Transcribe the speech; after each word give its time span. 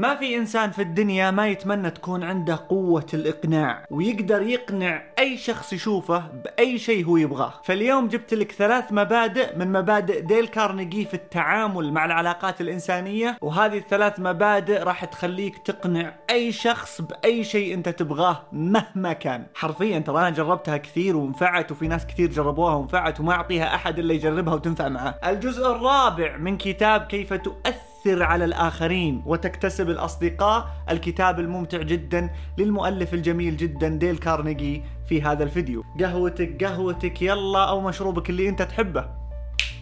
ما 0.00 0.14
في 0.14 0.36
إنسان 0.36 0.70
في 0.70 0.82
الدنيا 0.82 1.30
ما 1.30 1.48
يتمنى 1.48 1.90
تكون 1.90 2.22
عنده 2.22 2.60
قوة 2.68 3.06
الإقناع 3.14 3.84
ويقدر 3.90 4.42
يقنع 4.42 5.02
أي 5.18 5.36
شخص 5.36 5.72
يشوفه 5.72 6.18
بأي 6.18 6.78
شيء 6.78 7.06
هو 7.06 7.16
يبغاه. 7.16 7.52
فاليوم 7.64 8.08
جبت 8.08 8.34
لك 8.34 8.52
ثلاث 8.52 8.92
مبادئ 8.92 9.58
من 9.58 9.72
مبادئ 9.72 10.20
ديل 10.20 10.46
كارنيجي 10.46 11.04
في 11.04 11.14
التعامل 11.14 11.92
مع 11.92 12.04
العلاقات 12.04 12.60
الإنسانية 12.60 13.36
وهذه 13.40 13.78
الثلاث 13.78 14.20
مبادئ 14.20 14.82
راح 14.82 15.04
تخليك 15.04 15.58
تقنع 15.58 16.14
أي 16.30 16.52
شخص 16.52 17.00
بأي 17.00 17.44
شيء 17.44 17.74
أنت 17.74 17.88
تبغاه 17.88 18.42
مهما 18.52 19.12
كان. 19.12 19.46
حرفيا 19.54 19.98
ترى 19.98 20.18
أنا 20.18 20.30
جربتها 20.30 20.76
كثير 20.76 21.16
ونفعت 21.16 21.72
وفي 21.72 21.88
ناس 21.88 22.06
كثير 22.06 22.30
جربوها 22.30 22.74
ونفعت 22.74 23.20
وما 23.20 23.32
أعطيها 23.32 23.74
أحد 23.74 23.98
إلا 23.98 24.14
يجربها 24.14 24.54
وتنفع 24.54 24.88
معه. 24.88 25.14
الجزء 25.26 25.70
الرابع 25.70 26.36
من 26.36 26.56
كتاب 26.56 27.00
كيف 27.00 27.32
تؤثر 27.32 27.89
على 28.06 28.44
الآخرين 28.44 29.22
وتكتسب 29.26 29.90
الأصدقاء. 29.90 30.70
الكتاب 30.90 31.40
الممتع 31.40 31.82
جدا 31.82 32.30
للمؤلف 32.58 33.14
الجميل 33.14 33.56
جدا 33.56 33.88
ديل 33.88 34.18
كارنيجي 34.18 34.82
في 35.08 35.22
هذا 35.22 35.44
الفيديو. 35.44 35.84
قهوتك 36.00 36.64
قهوتك 36.64 37.22
يلا 37.22 37.68
أو 37.68 37.80
مشروبك 37.80 38.30
اللي 38.30 38.48
أنت 38.48 38.62
تحبه. 38.62 39.10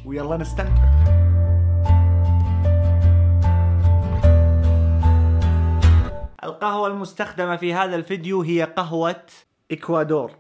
ويلا 0.05 0.37
نستمتع. 0.37 1.09
القهوة 6.45 6.89
المستخدمة 6.89 7.57
في 7.57 7.75
هذا 7.75 7.97
الفيديو 7.97 8.43
هي 8.43 8.63
قهوة 8.63 9.23
إكوادور. 9.73 10.31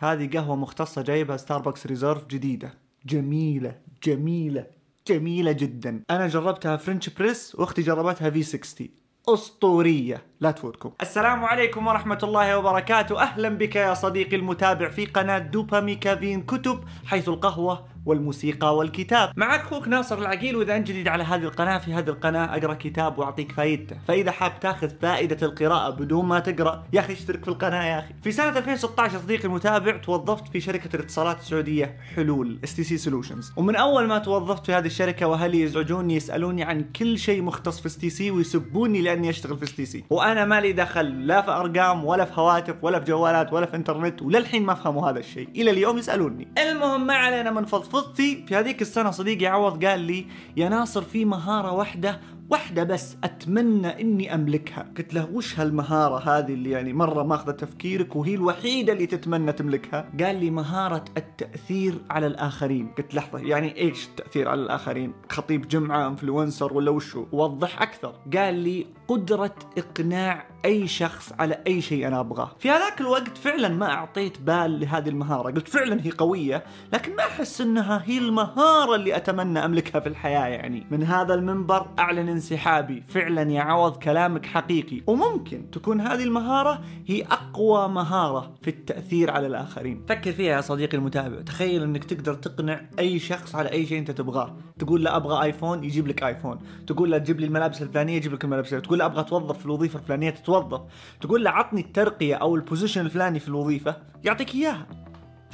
هذه 0.00 0.30
قهوة 0.34 0.56
مختصة 0.56 1.02
جايبها 1.02 1.36
ستاربكس 1.36 1.86
ريزيرف 1.86 2.26
جديدة. 2.26 2.74
جميلة 3.06 3.74
جميلة. 4.02 4.75
جميلة 5.08 5.52
جدا. 5.52 6.02
أنا 6.10 6.26
جربتها 6.26 6.76
French 6.76 7.08
press 7.08 7.54
وأختي 7.54 7.82
جربتها 7.82 8.30
V60 8.30 8.88
أسطورية. 9.28 10.22
لا 10.40 10.50
تفوتكم. 10.50 10.92
السلام 11.00 11.44
عليكم 11.44 11.86
ورحمة 11.86 12.18
الله 12.22 12.58
وبركاته. 12.58 13.22
أهلا 13.22 13.48
بك 13.48 13.76
يا 13.76 13.94
صديقي 13.94 14.36
المتابع 14.36 14.88
في 14.88 15.06
قناة 15.06 15.38
دوباميكافين 15.38 16.42
كتب 16.42 16.84
حيث 17.06 17.28
القهوة 17.28 17.86
والموسيقى 18.06 18.76
والكتاب. 18.76 19.32
معك 19.36 19.60
أخوك 19.60 19.88
ناصر 19.88 20.18
العقيل 20.18 20.56
وإذا 20.56 20.76
أنت 20.76 20.88
جديد 20.88 21.08
على 21.08 21.24
هذه 21.24 21.42
القناة 21.42 21.78
في 21.78 21.92
هذه 21.94 22.08
القناة 22.08 22.56
أقرأ 22.56 22.74
كتاب 22.74 23.18
وأعطيك 23.18 23.52
فائدته 23.52 23.96
فإذا 24.08 24.30
حاب 24.30 24.60
تأخذ 24.60 24.90
فائدة 25.02 25.46
القراءة 25.46 25.90
بدون 25.90 26.24
ما 26.26 26.38
تقرأ 26.38 26.84
يا 26.92 27.00
أخي 27.00 27.12
اشترك 27.12 27.42
في 27.44 27.48
القناة 27.48 27.84
يا 27.84 27.98
أخي. 27.98 28.14
في 28.22 28.32
سنة 28.32 28.48
2016 28.58 29.18
صديقي 29.18 29.44
المتابع 29.44 29.96
توظفت 29.96 30.48
في 30.48 30.60
شركة 30.60 30.96
الاتصالات 30.96 31.40
السعودية 31.40 31.96
حلول 32.16 32.58
STC 32.64 32.84
Solutions 32.84 33.52
ومن 33.56 33.76
أول 33.76 34.06
ما 34.06 34.18
توظفت 34.18 34.66
في 34.66 34.72
هذه 34.72 34.86
الشركة 34.86 35.26
وأهلي 35.26 35.60
يزعجوني 35.60 36.16
يسألوني 36.16 36.62
عن 36.64 36.84
كل 36.96 37.18
شيء 37.18 37.42
مختص 37.42 37.80
في 37.80 37.86
STC 37.86 38.30
ويسبوني 38.30 39.02
لأني 39.02 39.30
أشتغل 39.30 39.56
في 39.58 39.64
STC 39.64 40.04
وأنا 40.10 40.44
مالي 40.44 40.72
دخل 40.72 41.26
لا 41.26 41.42
في 41.42 41.50
أرقام 41.50 42.04
ولا 42.04 42.24
في 42.24 42.40
هواتف 42.40 42.74
ولا 42.82 43.00
في 43.00 43.04
جوالات 43.04 43.52
ولا 43.52 43.66
في 43.66 43.76
إنترنت 43.76 44.22
وللحين 44.22 44.62
ما 44.62 44.74
فهموا 44.74 45.10
هذا 45.10 45.18
الشيء. 45.18 45.48
إلى 45.56 45.70
اليوم 45.70 45.98
يسألوني. 45.98 46.48
المهم 46.58 47.06
ما 47.06 47.14
علينا 47.14 47.50
من 47.50 47.64
فضفضتي 47.96 48.44
في 48.48 48.56
هذيك 48.56 48.82
السنة 48.82 49.10
صديقي 49.10 49.46
عوض 49.46 49.84
قال 49.84 50.00
لي 50.00 50.26
يا 50.56 50.68
ناصر 50.68 51.02
في 51.02 51.24
مهارة 51.24 51.72
واحدة 51.72 52.20
واحدة 52.50 52.84
بس 52.84 53.16
أتمنى 53.24 54.00
إني 54.00 54.34
أملكها. 54.34 54.92
قلت 54.96 55.14
له 55.14 55.28
وش 55.32 55.60
هالمهارة 55.60 56.18
هذه 56.18 56.52
اللي 56.52 56.70
يعني 56.70 56.92
مرة 56.92 57.22
ماخذة 57.22 57.50
تفكيرك 57.50 58.16
وهي 58.16 58.34
الوحيدة 58.34 58.92
اللي 58.92 59.06
تتمنى 59.06 59.52
تملكها؟ 59.52 60.08
قال 60.20 60.40
لي 60.40 60.50
مهارة 60.50 61.04
التأثير 61.16 61.98
على 62.10 62.26
الآخرين. 62.26 62.88
قلت 62.98 63.14
لحظة 63.14 63.38
يعني 63.38 63.76
إيش 63.76 64.06
التأثير 64.06 64.48
على 64.48 64.62
الآخرين؟ 64.62 65.12
خطيب 65.30 65.68
جمعة 65.68 66.08
انفلونسر 66.08 66.72
ولا 66.72 66.90
وشو؟ 66.90 67.26
وضح 67.32 67.82
أكثر. 67.82 68.14
قال 68.36 68.54
لي 68.54 68.86
قدرة 69.08 69.54
إقناع 69.78 70.46
أي 70.64 70.88
شخص 70.88 71.32
على 71.38 71.58
أي 71.66 71.80
شيء 71.80 72.06
أنا 72.06 72.20
أبغاه. 72.20 72.50
في 72.58 72.70
هذاك 72.70 73.00
الوقت 73.00 73.38
فعلا 73.38 73.68
ما 73.68 73.90
أعطيت 73.90 74.40
بال 74.40 74.80
لهذه 74.80 75.08
المهارة. 75.08 75.50
قلت 75.50 75.68
فعلا 75.68 76.00
هي 76.02 76.10
قوية 76.10 76.64
لكن 76.92 77.16
ما 77.16 77.22
أحس 77.22 77.60
أنها 77.60 78.02
هي 78.04 78.18
المهارة 78.18 78.94
اللي 78.94 79.16
أتمنى 79.16 79.64
أملكها 79.64 80.00
في 80.00 80.08
الحياة 80.08 80.46
يعني. 80.46 80.86
من 80.90 81.02
هذا 81.02 81.34
المنبر 81.34 81.86
أعلن 81.98 82.28
انسحابي. 82.28 83.02
فعلا 83.08 83.52
يا 83.52 83.60
عوض 83.60 83.96
كلامك 83.96 84.46
حقيقي. 84.46 85.02
وممكن 85.06 85.70
تكون 85.70 86.00
هذه 86.00 86.22
المهارة 86.22 86.80
هي 87.06 87.22
أقوى 87.22 87.88
مهارة 87.88 88.54
في 88.62 88.70
التأثير 88.70 89.30
على 89.30 89.46
الآخرين. 89.46 90.04
فكر 90.08 90.32
فيها 90.32 90.56
يا 90.56 90.60
صديقي 90.60 90.96
المتابع. 90.96 91.42
تخيل 91.42 91.82
أنك 91.82 92.04
تقدر 92.04 92.34
تقنع 92.34 92.80
أي 92.98 93.18
شخص 93.18 93.54
على 93.54 93.70
أي 93.72 93.86
شيء 93.86 93.98
أنت 93.98 94.10
تبغاه. 94.10 94.56
تقول 94.78 95.04
له 95.04 95.16
أبغى 95.16 95.42
آيفون 95.42 95.84
يجيب 95.84 96.08
لك 96.08 96.22
آيفون. 96.22 96.58
تقول 96.86 97.10
له 97.10 97.18
تجيب 97.18 97.40
لي 97.40 97.46
الملابس 97.46 97.82
الفلانية 97.82 98.16
يجيب 98.16 98.34
لك 98.34 98.44
الملابس 98.44 98.70
تقول 98.70 98.98
له 98.98 99.04
أبغى 99.04 99.20
أتوظف 99.20 99.58
في 99.58 99.66
الوظيفة 99.66 99.98
الفلانية 99.98 100.30
تتوظف 100.46 100.80
تقول 101.20 101.44
له 101.44 101.50
عطني 101.50 101.80
الترقية 101.80 102.34
أو 102.34 102.56
البوزيشن 102.56 103.00
الفلاني 103.00 103.40
في 103.40 103.48
الوظيفة 103.48 103.96
يعطيك 104.24 104.54
إياها. 104.54 104.86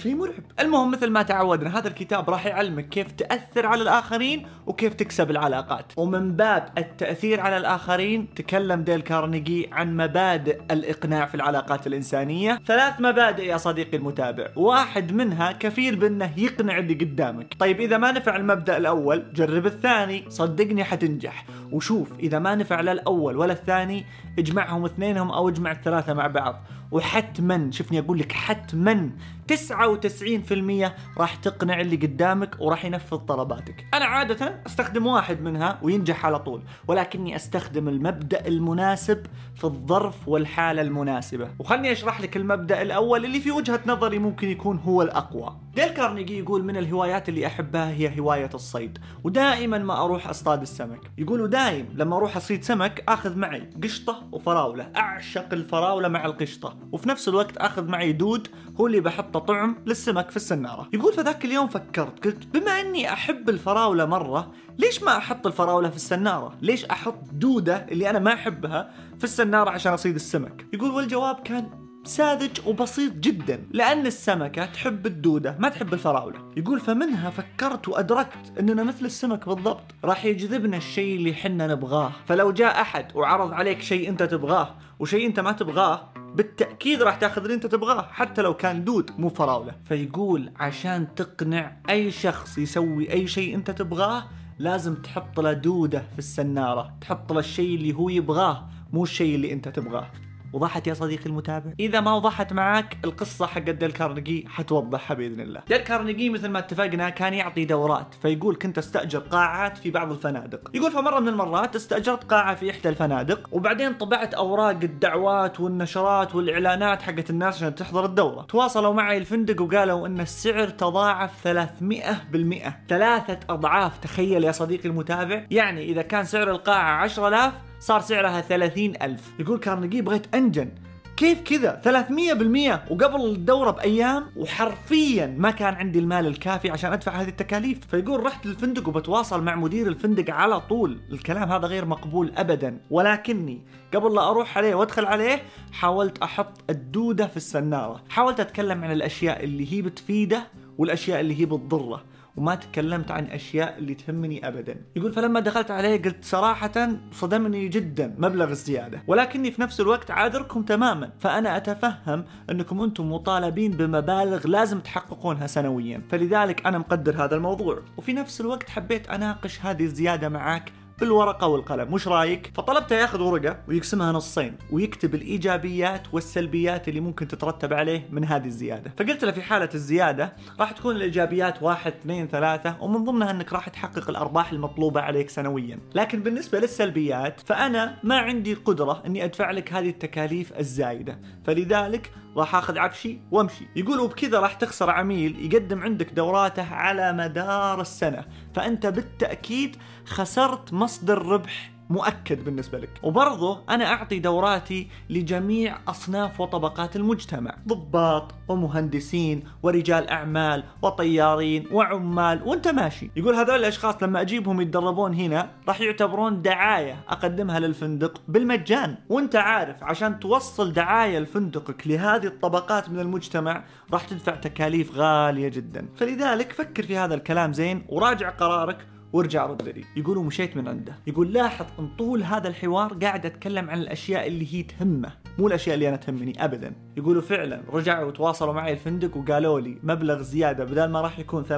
شيء 0.02 0.14
مرعب. 0.14 0.42
المهم 0.60 0.90
مثل 0.90 1.10
ما 1.10 1.22
تعودنا 1.22 1.78
هذا 1.78 1.88
الكتاب 1.88 2.30
راح 2.30 2.46
يعلمك 2.46 2.88
كيف 2.88 3.12
تأثر 3.12 3.66
على 3.66 3.82
الآخرين 3.82 4.46
وكيف 4.66 4.94
تكسب 4.94 5.30
العلاقات. 5.30 5.92
ومن 5.96 6.36
باب 6.36 6.68
التأثير 6.78 7.40
على 7.40 7.56
الآخرين 7.56 8.34
تكلم 8.34 8.82
ديل 8.82 9.00
كارنيجي 9.00 9.68
عن 9.72 9.96
مبادئ 9.96 10.60
الإقناع 10.70 11.26
في 11.26 11.34
العلاقات 11.34 11.86
الإنسانية. 11.86 12.58
ثلاث 12.66 13.00
مبادئ 13.00 13.44
يا 13.44 13.56
صديقي 13.56 13.96
المتابع. 13.96 14.48
واحد 14.56 15.12
منها 15.12 15.52
كفيل 15.52 15.96
بأنه 15.96 16.32
يقنع 16.36 16.78
اللي 16.78 16.94
قدامك. 16.94 17.54
طيب 17.58 17.80
إذا 17.80 17.98
ما 17.98 18.12
نفع 18.12 18.36
المبدأ 18.36 18.76
الأول 18.76 19.32
جرب 19.32 19.66
الثاني. 19.66 20.24
صدقني 20.28 20.84
حتنجح. 20.84 21.44
وشوف 21.72 22.12
إذا 22.18 22.38
ما 22.38 22.54
نفع 22.54 22.80
لا 22.80 22.92
الأول 22.92 23.36
ولا 23.36 23.52
الثاني 23.52 24.06
اجمعهم 24.38 24.84
اثنينهم 24.84 25.30
أو 25.30 25.48
اجمع 25.48 25.72
الثلاثة 25.72 26.14
مع 26.14 26.26
بعض. 26.26 26.64
وحتما 26.92 27.70
شوفني 27.70 27.98
أقول 27.98 28.18
لك 28.18 28.32
حتما 28.32 29.10
99% 29.52 30.92
راح 31.18 31.34
تقنع 31.34 31.80
اللي 31.80 31.96
قدامك 31.96 32.56
وراح 32.60 32.84
ينفذ 32.84 33.16
طلباتك. 33.16 33.86
أنا 33.94 34.04
عادة 34.04 34.60
أستخدم 34.66 35.06
واحد 35.06 35.40
منها 35.40 35.78
وينجح 35.82 36.26
على 36.26 36.38
طول 36.38 36.62
ولكني 36.88 37.36
أستخدم 37.36 37.88
المبدأ 37.88 38.46
المناسب 38.46 39.26
في 39.54 39.64
الظرف 39.64 40.28
والحالة 40.28 40.82
المناسبة. 40.82 41.48
وخلني 41.58 41.92
أشرح 41.92 42.20
لك 42.20 42.36
المبدأ 42.36 42.82
الأول 42.82 43.24
اللي 43.24 43.40
في 43.40 43.50
وجهة 43.50 43.80
نظري 43.86 44.18
ممكن 44.18 44.48
يكون 44.48 44.78
هو 44.78 45.02
الأقوى. 45.02 45.56
ديل 45.74 45.88
كارنيجي 45.88 46.38
يقول 46.38 46.64
من 46.64 46.76
الهوايات 46.76 47.28
اللي 47.28 47.46
أحبها 47.46 47.90
هي 47.90 48.20
هواية 48.20 48.50
الصيد 48.54 48.98
ودائما 49.24 49.78
ما 49.78 50.04
أروح 50.04 50.28
أصطاد 50.28 50.62
السمك. 50.62 51.00
يقولوا 51.18 51.46
دايم 51.46 51.88
لما 51.94 52.16
أروح 52.16 52.36
أصيد 52.36 52.64
سمك 52.64 53.04
آخذ 53.08 53.38
معي 53.38 53.70
قشطة 53.82 54.28
وفراولة 54.32 54.88
أعشق 54.96 55.52
الفراولة 55.52 56.08
مع 56.08 56.24
القشطة. 56.24 56.76
وفي 56.92 57.08
نفس 57.08 57.28
الوقت 57.28 57.56
أخذ 57.56 57.84
معي 57.88 58.12
دود 58.12 58.48
هو 58.80 58.86
اللي 58.86 59.00
بحطه 59.00 59.40
طعم 59.40 59.76
للسمك 59.86 60.30
في 60.30 60.36
السنارة. 60.36 60.88
يقول 60.92 61.12
فذاك 61.12 61.44
اليوم 61.44 61.68
فكرت 61.68 62.24
قلت 62.24 62.46
بما 62.46 62.80
إني 62.80 63.12
أحب 63.12 63.48
الفراولة 63.48 64.04
مرة 64.04 64.52
ليش 64.78 65.02
ما 65.02 65.16
أحط 65.16 65.46
الفراولة 65.46 65.90
في 65.90 65.96
السنارة؟ 65.96 66.56
ليش 66.62 66.84
أحط 66.84 67.18
دودة 67.32 67.86
اللي 67.90 68.10
أنا 68.10 68.18
ما 68.18 68.32
أحبها 68.32 68.90
في 69.18 69.24
السنارة 69.24 69.70
عشان 69.70 69.92
أصيد 69.92 70.14
السمك؟ 70.14 70.66
يقول 70.72 70.90
والجواب 70.90 71.40
كان 71.40 71.82
ساذج 72.04 72.50
وبسيط 72.66 73.12
جدا 73.12 73.66
لأن 73.70 74.06
السمكة 74.06 74.64
تحب 74.64 75.06
الدودة 75.06 75.56
ما 75.58 75.68
تحب 75.68 75.94
الفراولة. 75.94 76.38
يقول 76.56 76.80
فمنها 76.80 77.30
فكرت 77.30 77.88
وأدركت 77.88 78.52
أننا 78.60 78.82
مثل 78.82 79.04
السمك 79.04 79.48
بالضبط 79.48 79.84
راح 80.04 80.24
يجذبنا 80.24 80.76
الشيء 80.76 81.16
اللي 81.16 81.34
حنا 81.34 81.66
نبغاه. 81.66 82.12
فلو 82.26 82.52
جاء 82.52 82.80
أحد 82.80 83.16
وعرض 83.16 83.52
عليك 83.52 83.82
شيء 83.82 84.08
أنت 84.08 84.22
تبغاه 84.22 84.74
وشيء 84.98 85.26
أنت 85.26 85.40
ما 85.40 85.52
تبغاه 85.52 86.11
بالتأكيد 86.34 87.02
راح 87.02 87.16
تاخذ 87.16 87.42
اللي 87.42 87.54
انت 87.54 87.66
تبغاه 87.66 88.02
حتى 88.02 88.42
لو 88.42 88.54
كان 88.54 88.84
دود 88.84 89.10
مو 89.18 89.28
فراولة. 89.28 89.74
فيقول 89.84 90.50
عشان 90.56 91.14
تقنع 91.14 91.76
أي 91.90 92.10
شخص 92.10 92.58
يسوي 92.58 93.12
أي 93.12 93.26
شيء 93.26 93.54
أنت 93.54 93.70
تبغاه 93.70 94.24
لازم 94.58 94.94
تحط 94.94 95.40
له 95.40 95.52
دودة 95.52 96.04
في 96.12 96.18
السنارة 96.18 96.94
تحط 97.00 97.32
له 97.32 97.38
الشيء 97.38 97.74
اللي 97.76 97.92
هو 97.92 98.08
يبغاه 98.08 98.68
مو 98.92 99.02
الشيء 99.02 99.34
اللي 99.34 99.52
أنت 99.52 99.68
تبغاه. 99.68 100.06
وضحت 100.52 100.86
يا 100.86 100.94
صديقي 100.94 101.26
المتابع؟ 101.26 101.72
إذا 101.80 102.00
ما 102.00 102.14
وضحت 102.14 102.52
معك 102.52 102.96
القصة 103.04 103.46
حق 103.46 103.60
ديل 103.60 103.92
كارنيجي 103.92 104.46
حتوضحها 104.48 105.14
بإذن 105.14 105.40
الله. 105.40 105.60
ديل 105.68 105.78
كارنيجي 105.78 106.30
مثل 106.30 106.48
ما 106.48 106.58
اتفقنا 106.58 107.10
كان 107.10 107.34
يعطي 107.34 107.64
دورات 107.64 108.14
فيقول 108.22 108.56
كنت 108.56 108.78
أستأجر 108.78 109.18
قاعات 109.18 109.78
في 109.78 109.90
بعض 109.90 110.12
الفنادق. 110.12 110.70
يقول 110.74 110.92
فمرة 110.92 111.20
من 111.20 111.28
المرات 111.28 111.76
استأجرت 111.76 112.24
قاعة 112.24 112.54
في 112.54 112.70
إحدى 112.70 112.88
الفنادق 112.88 113.48
وبعدين 113.52 113.94
طبعت 113.94 114.34
أوراق 114.34 114.78
الدعوات 114.82 115.60
والنشرات 115.60 116.34
والإعلانات 116.34 117.02
حقت 117.02 117.30
الناس 117.30 117.56
عشان 117.56 117.74
تحضر 117.74 118.04
الدورة. 118.04 118.42
تواصلوا 118.42 118.94
معي 118.94 119.18
الفندق 119.18 119.62
وقالوا 119.62 120.06
إن 120.06 120.20
السعر 120.20 120.68
تضاعف 120.68 121.30
300% 121.42 122.72
ثلاثة 122.88 123.38
أضعاف 123.50 123.98
تخيل 123.98 124.44
يا 124.44 124.52
صديقي 124.52 124.88
المتابع. 124.88 125.46
يعني 125.50 125.84
إذا 125.84 126.02
كان 126.02 126.24
سعر 126.24 126.50
القاعة 126.50 127.02
10000 127.02 127.52
صار 127.82 128.00
سعرها 128.00 128.40
30 128.40 128.92
ألف. 129.02 129.32
يقول 129.38 129.58
كارنيجي 129.58 130.02
بغيت 130.02 130.34
أنجن. 130.34 130.68
كيف 131.16 131.40
كذا؟ 131.40 131.80
300% 131.84 132.84
وقبل 132.90 133.24
الدورة 133.26 133.70
بأيام 133.70 134.26
وحرفيا 134.36 135.26
ما 135.38 135.50
كان 135.50 135.74
عندي 135.74 135.98
المال 135.98 136.26
الكافي 136.26 136.70
عشان 136.70 136.92
أدفع 136.92 137.12
هذه 137.12 137.28
التكاليف. 137.28 137.78
فيقول 137.90 138.22
رحت 138.22 138.46
للفندق 138.46 138.88
وبتواصل 138.88 139.42
مع 139.42 139.54
مدير 139.54 139.86
الفندق 139.86 140.34
على 140.34 140.60
طول. 140.60 141.00
الكلام 141.12 141.52
هذا 141.52 141.66
غير 141.66 141.84
مقبول 141.84 142.32
أبدا. 142.36 142.80
ولكني 142.90 143.60
قبل 143.94 144.14
لا 144.14 144.28
أروح 144.30 144.58
عليه 144.58 144.74
وأدخل 144.74 145.04
عليه 145.04 145.42
حاولت 145.72 146.18
أحط 146.18 146.70
الدودة 146.70 147.26
في 147.26 147.36
السنارة. 147.36 148.02
حاولت 148.08 148.40
أتكلم 148.40 148.84
عن 148.84 148.92
الأشياء 148.92 149.44
اللي 149.44 149.72
هي 149.72 149.82
بتفيده 149.82 150.46
والأشياء 150.78 151.20
اللي 151.20 151.40
هي 151.40 151.44
بتضره. 151.44 152.11
وما 152.36 152.54
تكلمت 152.54 153.10
عن 153.10 153.24
أشياء 153.24 153.78
اللي 153.78 153.94
تهمني 153.94 154.48
ابدا. 154.48 154.76
يقول 154.96 155.12
فلما 155.12 155.40
دخلت 155.40 155.70
عليه 155.70 156.02
قلت 156.02 156.24
صراحة 156.24 156.88
صدمني 157.12 157.68
جدا 157.68 158.14
مبلغ 158.18 158.50
الزيادة. 158.50 159.02
ولكني 159.06 159.50
في 159.50 159.62
نفس 159.62 159.80
الوقت 159.80 160.10
عاذركم 160.10 160.62
تماما. 160.62 161.10
فأنا 161.20 161.56
أتفهم 161.56 162.24
أنكم 162.50 162.80
أنتم 162.80 163.12
مطالبين 163.12 163.70
بمبالغ 163.70 164.46
لازم 164.46 164.80
تحققونها 164.80 165.46
سنويا. 165.46 166.02
فلذلك 166.10 166.66
أنا 166.66 166.78
مقدر 166.78 167.24
هذا 167.24 167.36
الموضوع. 167.36 167.82
وفي 167.96 168.12
نفس 168.12 168.40
الوقت 168.40 168.70
حبيت 168.70 169.08
أناقش 169.08 169.60
هذه 169.60 169.84
الزيادة 169.84 170.28
معك 170.28 170.72
بالورقة 171.02 171.46
والقلم. 171.46 171.94
وش 171.94 172.08
رايك؟ 172.08 172.50
فطلبته 172.54 172.96
ياخذ 172.96 173.20
ورقة 173.22 173.58
ويقسمها 173.68 174.12
نصين 174.12 174.56
ويكتب 174.70 175.14
الإيجابيات 175.14 176.14
والسلبيات 176.14 176.88
اللي 176.88 177.00
ممكن 177.00 177.28
تترتب 177.28 177.72
عليه 177.72 178.08
من 178.10 178.24
هذه 178.24 178.46
الزيادة. 178.46 178.92
فقلت 178.96 179.24
له 179.24 179.32
في 179.32 179.42
حالة 179.42 179.68
الزيادة 179.74 180.32
راح 180.60 180.72
تكون 180.72 180.96
الإيجابيات 180.96 181.62
واحد 181.62 181.92
اثنين 181.92 182.28
ثلاثة 182.28 182.76
ومن 182.80 183.04
ضمنها 183.04 183.30
أنك 183.30 183.52
راح 183.52 183.68
تحقق 183.68 184.08
الأرباح 184.08 184.52
المطلوبة 184.52 185.00
عليك 185.00 185.30
سنويا. 185.30 185.78
لكن 185.94 186.22
بالنسبة 186.22 186.58
للسلبيات 186.58 187.40
فأنا 187.40 187.98
ما 188.02 188.18
عندي 188.18 188.54
قدرة 188.54 189.02
أني 189.06 189.24
أدفع 189.24 189.50
لك 189.50 189.72
هذه 189.72 189.88
التكاليف 189.88 190.58
الزايدة. 190.58 191.18
فلذلك 191.44 192.12
راح 192.36 192.54
آخذ 192.54 192.78
عفشي 192.78 193.18
وامشي. 193.30 193.68
يقول 193.76 194.00
وبكذا 194.00 194.40
راح 194.40 194.54
تخسر 194.54 194.90
عميل 194.90 195.52
يقدم 195.52 195.82
عندك 195.82 196.12
دوراته 196.12 196.74
على 196.74 197.12
مدار 197.12 197.80
السنة. 197.80 198.24
فأنت 198.54 198.86
بالتأكيد 198.86 199.76
خسرت 200.06 200.72
مصدر 200.72 201.26
ربح 201.26 201.71
مؤكد 201.92 202.44
بالنسبة 202.44 202.78
لك. 202.78 202.90
وبرضه 203.02 203.60
أنا 203.70 203.84
أعطي 203.92 204.18
دوراتي 204.18 204.88
لجميع 205.10 205.78
أصناف 205.88 206.40
وطبقات 206.40 206.96
المجتمع. 206.96 207.54
ضباط 207.68 208.34
ومهندسين 208.48 209.44
ورجال 209.62 210.08
أعمال 210.08 210.64
وطيارين 210.82 211.68
وعمال 211.72 212.42
وأنت 212.42 212.68
ماشي. 212.68 213.10
يقول 213.16 213.34
هذول 213.34 213.56
الأشخاص 213.56 214.02
لما 214.02 214.20
أجيبهم 214.20 214.60
يتدربون 214.60 215.14
هنا 215.14 215.50
راح 215.68 215.80
يعتبرون 215.80 216.42
دعاية 216.42 217.04
أقدمها 217.08 217.60
للفندق 217.60 218.22
بالمجان. 218.28 218.96
وأنت 219.08 219.36
عارف 219.36 219.84
عشان 219.84 220.20
توصل 220.20 220.72
دعاية 220.72 221.18
لفندقك 221.18 221.86
لهذه 221.86 222.26
الطبقات 222.26 222.90
من 222.90 223.00
المجتمع 223.00 223.64
راح 223.92 224.04
تدفع 224.04 224.34
تكاليف 224.34 224.94
غالية 224.94 225.48
جدا. 225.48 225.88
فلذلك 225.96 226.52
فكر 226.52 226.82
في 226.82 226.96
هذا 226.96 227.14
الكلام 227.14 227.52
زين 227.52 227.86
وراجع 227.88 228.30
قرارك 228.30 228.86
وارجع 229.12 229.46
رد 229.46 229.68
لي 229.68 229.84
يقولوا 229.96 230.24
مشيت 230.24 230.56
من 230.56 230.68
عنده. 230.68 230.94
يقول 231.06 231.32
لاحظ 231.32 231.66
أن 231.78 231.88
طول 231.98 232.22
هذا 232.22 232.48
الحوار 232.48 232.94
قاعد 232.94 233.26
أتكلم 233.26 233.70
عن 233.70 233.78
الأشياء 233.78 234.26
اللي 234.26 234.54
هي 234.54 234.62
تهمه 234.62 235.12
مو 235.38 235.46
الأشياء 235.46 235.74
اللي 235.74 235.88
أنا 235.88 235.96
تهمني 235.96 236.44
ابدا. 236.44 236.72
يقولوا 236.96 237.22
فعلا 237.22 237.62
رجعوا 237.72 238.04
وتواصلوا 238.04 238.52
معي 238.52 238.72
الفندق 238.72 239.16
وقالوا 239.16 239.60
لي 239.60 239.78
مبلغ 239.82 240.22
زيادة 240.22 240.64
بدل 240.64 240.84
ما 240.90 241.00
راح 241.00 241.18
يكون 241.18 241.44
300% 241.44 241.48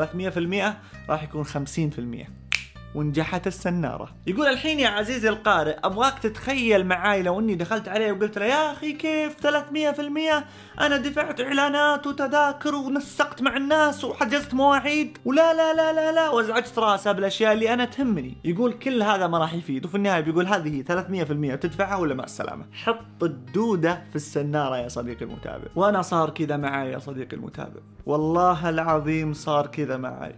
راح 1.11 1.23
يكون 1.23 1.45
50% 1.45 1.49
ونجحت 2.95 3.47
السنارة. 3.47 4.09
يقول 4.27 4.47
الحين 4.47 4.81
يا 4.81 4.89
عزيزي 4.89 5.29
القارئ 5.29 5.77
أبغاك 5.85 6.19
تتخيل 6.19 6.87
معاي 6.87 7.23
لو 7.23 7.41
أني 7.41 7.55
دخلت 7.55 7.89
عليه 7.89 8.13
وقلت 8.13 8.39
له 8.39 8.47
يا 8.47 8.73
أخي 8.73 8.93
كيف؟ 8.93 9.37
300% 9.41 10.45
أنا 10.81 10.97
دفعت 10.97 11.41
إعلانات 11.41 12.07
وتذاكر 12.07 12.75
ونسقت 12.75 13.43
مع 13.43 13.57
الناس 13.57 14.05
وحجزت 14.05 14.55
مواعيد. 14.55 15.19
ولا 15.25 15.55
لا 15.55 15.75
لا 15.75 15.93
لا 15.93 16.13
لا 16.13 16.31
وازعجت 16.31 16.79
رأسه 16.79 17.13
بالأشياء 17.13 17.53
اللي 17.53 17.75
أنا 17.75 17.85
تهمني. 17.85 18.37
يقول 18.45 18.73
كل 18.73 19.03
هذا 19.03 19.27
ما 19.27 19.39
راح 19.39 19.55
يفيد 19.55 19.85
وفي 19.85 19.95
النهاية 19.95 20.21
بيقول 20.21 20.47
هذه 20.47 20.83
300% 20.83 21.57
تدفعها 21.57 21.97
ولا 21.97 22.15
مع 22.15 22.25
السلامة؟ 22.25 22.65
حط 22.73 23.23
الدودة 23.23 24.03
في 24.11 24.17
السنارة 24.17 24.77
يا 24.77 24.89
صديقي 24.89 25.25
المتابع. 25.25 25.67
وأنا 25.77 26.03
صار 26.03 26.31
كذا 26.31 26.57
معاي 26.57 26.91
يا 26.91 26.99
صديقي 26.99 27.37
المتابع. 27.37 27.81
والله 28.07 28.69
العظيم 28.69 29.33
صار 29.33 29.67
كذا 29.67 29.97
معاي. 29.97 30.37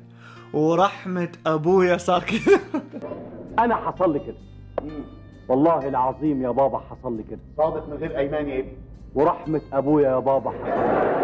ورحمة 0.53 1.29
أبويا 1.47 1.97
صار 1.97 2.23
كذا 2.23 2.61
أنا 3.59 3.77
حصل 3.77 4.13
لي 4.13 4.19
كده. 4.19 4.37
والله 5.49 5.89
العظيم 5.89 6.43
يا 6.43 6.51
بابا 6.51 6.79
حصل 6.79 7.17
لي 7.17 7.23
كده. 7.23 7.41
صادق 7.57 7.89
من 7.89 7.97
غير 7.97 8.19
أيمان 8.19 8.49
يا 8.49 8.59
ابني. 8.59 8.77
ورحمة 9.15 9.61
أبويا 9.73 10.11
يا 10.11 10.19
بابا 10.19 10.51
حصل 10.51 10.67
لي 10.67 11.17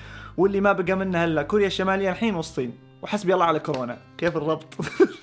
واللي 0.42 0.62
ما 0.62 0.72
بقى 0.72 0.96
منها 0.96 1.26
إلا 1.26 1.44
كوريا 1.44 1.68
الشمالية 1.68 2.12
الحين 2.12 2.36
والصين. 2.36 2.74
وحسبي 3.02 3.34
الله 3.34 3.46
على 3.46 3.60
كورونا. 3.60 3.98
كيف 4.18 4.38
الربط؟ 4.38 4.74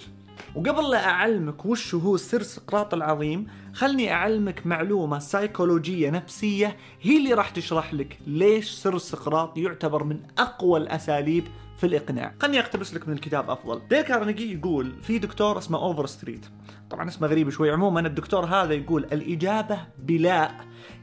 وقبل 0.57 0.91
لا 0.91 1.05
أعلمك 1.09 1.67
وش 1.67 1.95
هو 1.95 2.17
سر 2.17 2.43
سقراط 2.43 2.95
العظيم 2.95 3.47
خلني 3.75 4.13
أعلمك 4.13 4.67
معلومة 4.67 5.19
سيكولوجية 5.19 6.11
نفسية 6.11 6.77
هي 7.01 7.17
اللي 7.17 7.35
راح 7.35 7.51
تشرح 7.51 7.95
لك 7.95 8.19
ليش 8.27 8.71
سر 8.71 8.99
سقراط 8.99 9.59
يعتبر 9.59 10.05
من 10.05 10.21
أقوى 10.39 10.81
الأساليب 10.81 11.45
في 11.77 11.87
الإقناع. 11.87 12.35
خلني 12.43 12.61
أقتبس 12.61 12.95
لك 12.95 13.09
من 13.09 13.15
الكتاب 13.15 13.51
أفضل. 13.51 13.81
ديل 13.89 14.03
كارنيجي 14.03 14.55
يقول 14.55 14.93
في 15.03 15.19
دكتور 15.19 15.59
اسمه 15.59 15.79
أوفر 15.79 16.07
ستريت. 16.07 16.47
طبعا 16.91 17.09
اسمه 17.09 17.29
غريب 17.29 17.51
شوي 17.51 17.71
عموما 17.71 18.01
الدكتور 18.01 18.45
هذا 18.45 18.75
يقول 18.75 19.05
الإجابة 19.05 19.79
بلا 19.99 20.51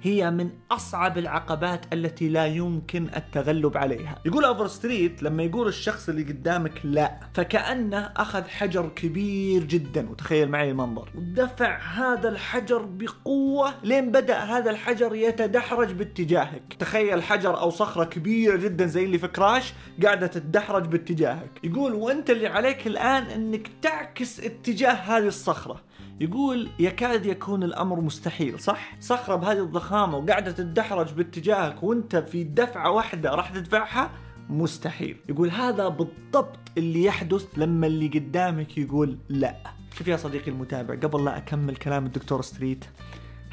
هي 0.01 0.31
من 0.31 0.49
أصعب 0.71 1.17
العقبات 1.17 1.93
التي 1.93 2.29
لا 2.29 2.45
يمكن 2.45 3.09
التغلب 3.15 3.77
عليها. 3.77 4.15
يقول 4.25 4.45
أوفر 4.45 4.67
ستريت 4.67 5.23
لما 5.23 5.43
يقول 5.43 5.67
الشخص 5.67 6.09
اللي 6.09 6.23
قدامك 6.23 6.81
لا. 6.83 7.19
فكأنه 7.33 8.11
أخذ 8.17 8.43
حجر 8.43 8.89
كبير 8.95 9.63
جدا. 9.63 10.09
وتخيل 10.09 10.49
معي 10.49 10.71
المنظر. 10.71 11.09
ودفع 11.15 11.77
هذا 11.77 12.29
الحجر 12.29 12.81
بقوة 12.81 13.73
لين 13.83 14.11
بدأ 14.11 14.37
هذا 14.37 14.71
الحجر 14.71 15.15
يتدحرج 15.15 15.91
باتجاهك. 15.91 16.75
تخيل 16.79 17.23
حجر 17.23 17.59
أو 17.59 17.69
صخرة 17.69 18.03
كبيرة 18.03 18.55
جدا 18.55 18.85
زي 18.85 19.05
اللي 19.05 19.17
في 19.17 19.27
كراش 19.27 19.73
قاعدة 20.03 20.27
تتدحرج 20.27 20.87
باتجاهك. 20.87 21.51
يقول 21.63 21.93
وأنت 21.93 22.29
اللي 22.29 22.47
عليك 22.47 22.87
الآن 22.87 23.23
إنك 23.23 23.67
تعكس 23.81 24.39
اتجاه 24.39 24.93
هذه 24.93 25.27
الصخرة. 25.27 25.81
يقول 26.19 26.69
يكاد 26.79 27.25
يكون 27.25 27.63
الأمر 27.63 28.01
مستحيل 28.01 28.59
صح؟ 28.59 28.95
صخرة 28.99 29.35
بهذه 29.35 29.59
الضخامة 29.59 30.17
وقاعدة 30.17 30.51
تتدحرج 30.51 31.13
باتجاهك 31.13 31.83
وأنت 31.83 32.15
في 32.15 32.43
دفعة 32.43 32.91
واحدة 32.91 33.35
راح 33.35 33.49
تدفعها 33.49 34.11
مستحيل 34.49 35.17
يقول 35.29 35.49
هذا 35.49 35.87
بالضبط 35.87 36.59
اللي 36.77 37.03
يحدث 37.03 37.45
لما 37.57 37.87
اللي 37.87 38.07
قدامك 38.07 38.77
يقول 38.77 39.17
لا 39.29 39.57
شوف 39.97 40.07
يا 40.07 40.17
صديقي 40.17 40.51
المتابع 40.51 40.95
قبل 40.95 41.25
لا 41.25 41.37
أكمل 41.37 41.75
كلام 41.75 42.05
الدكتور 42.05 42.41
ستريت 42.41 42.85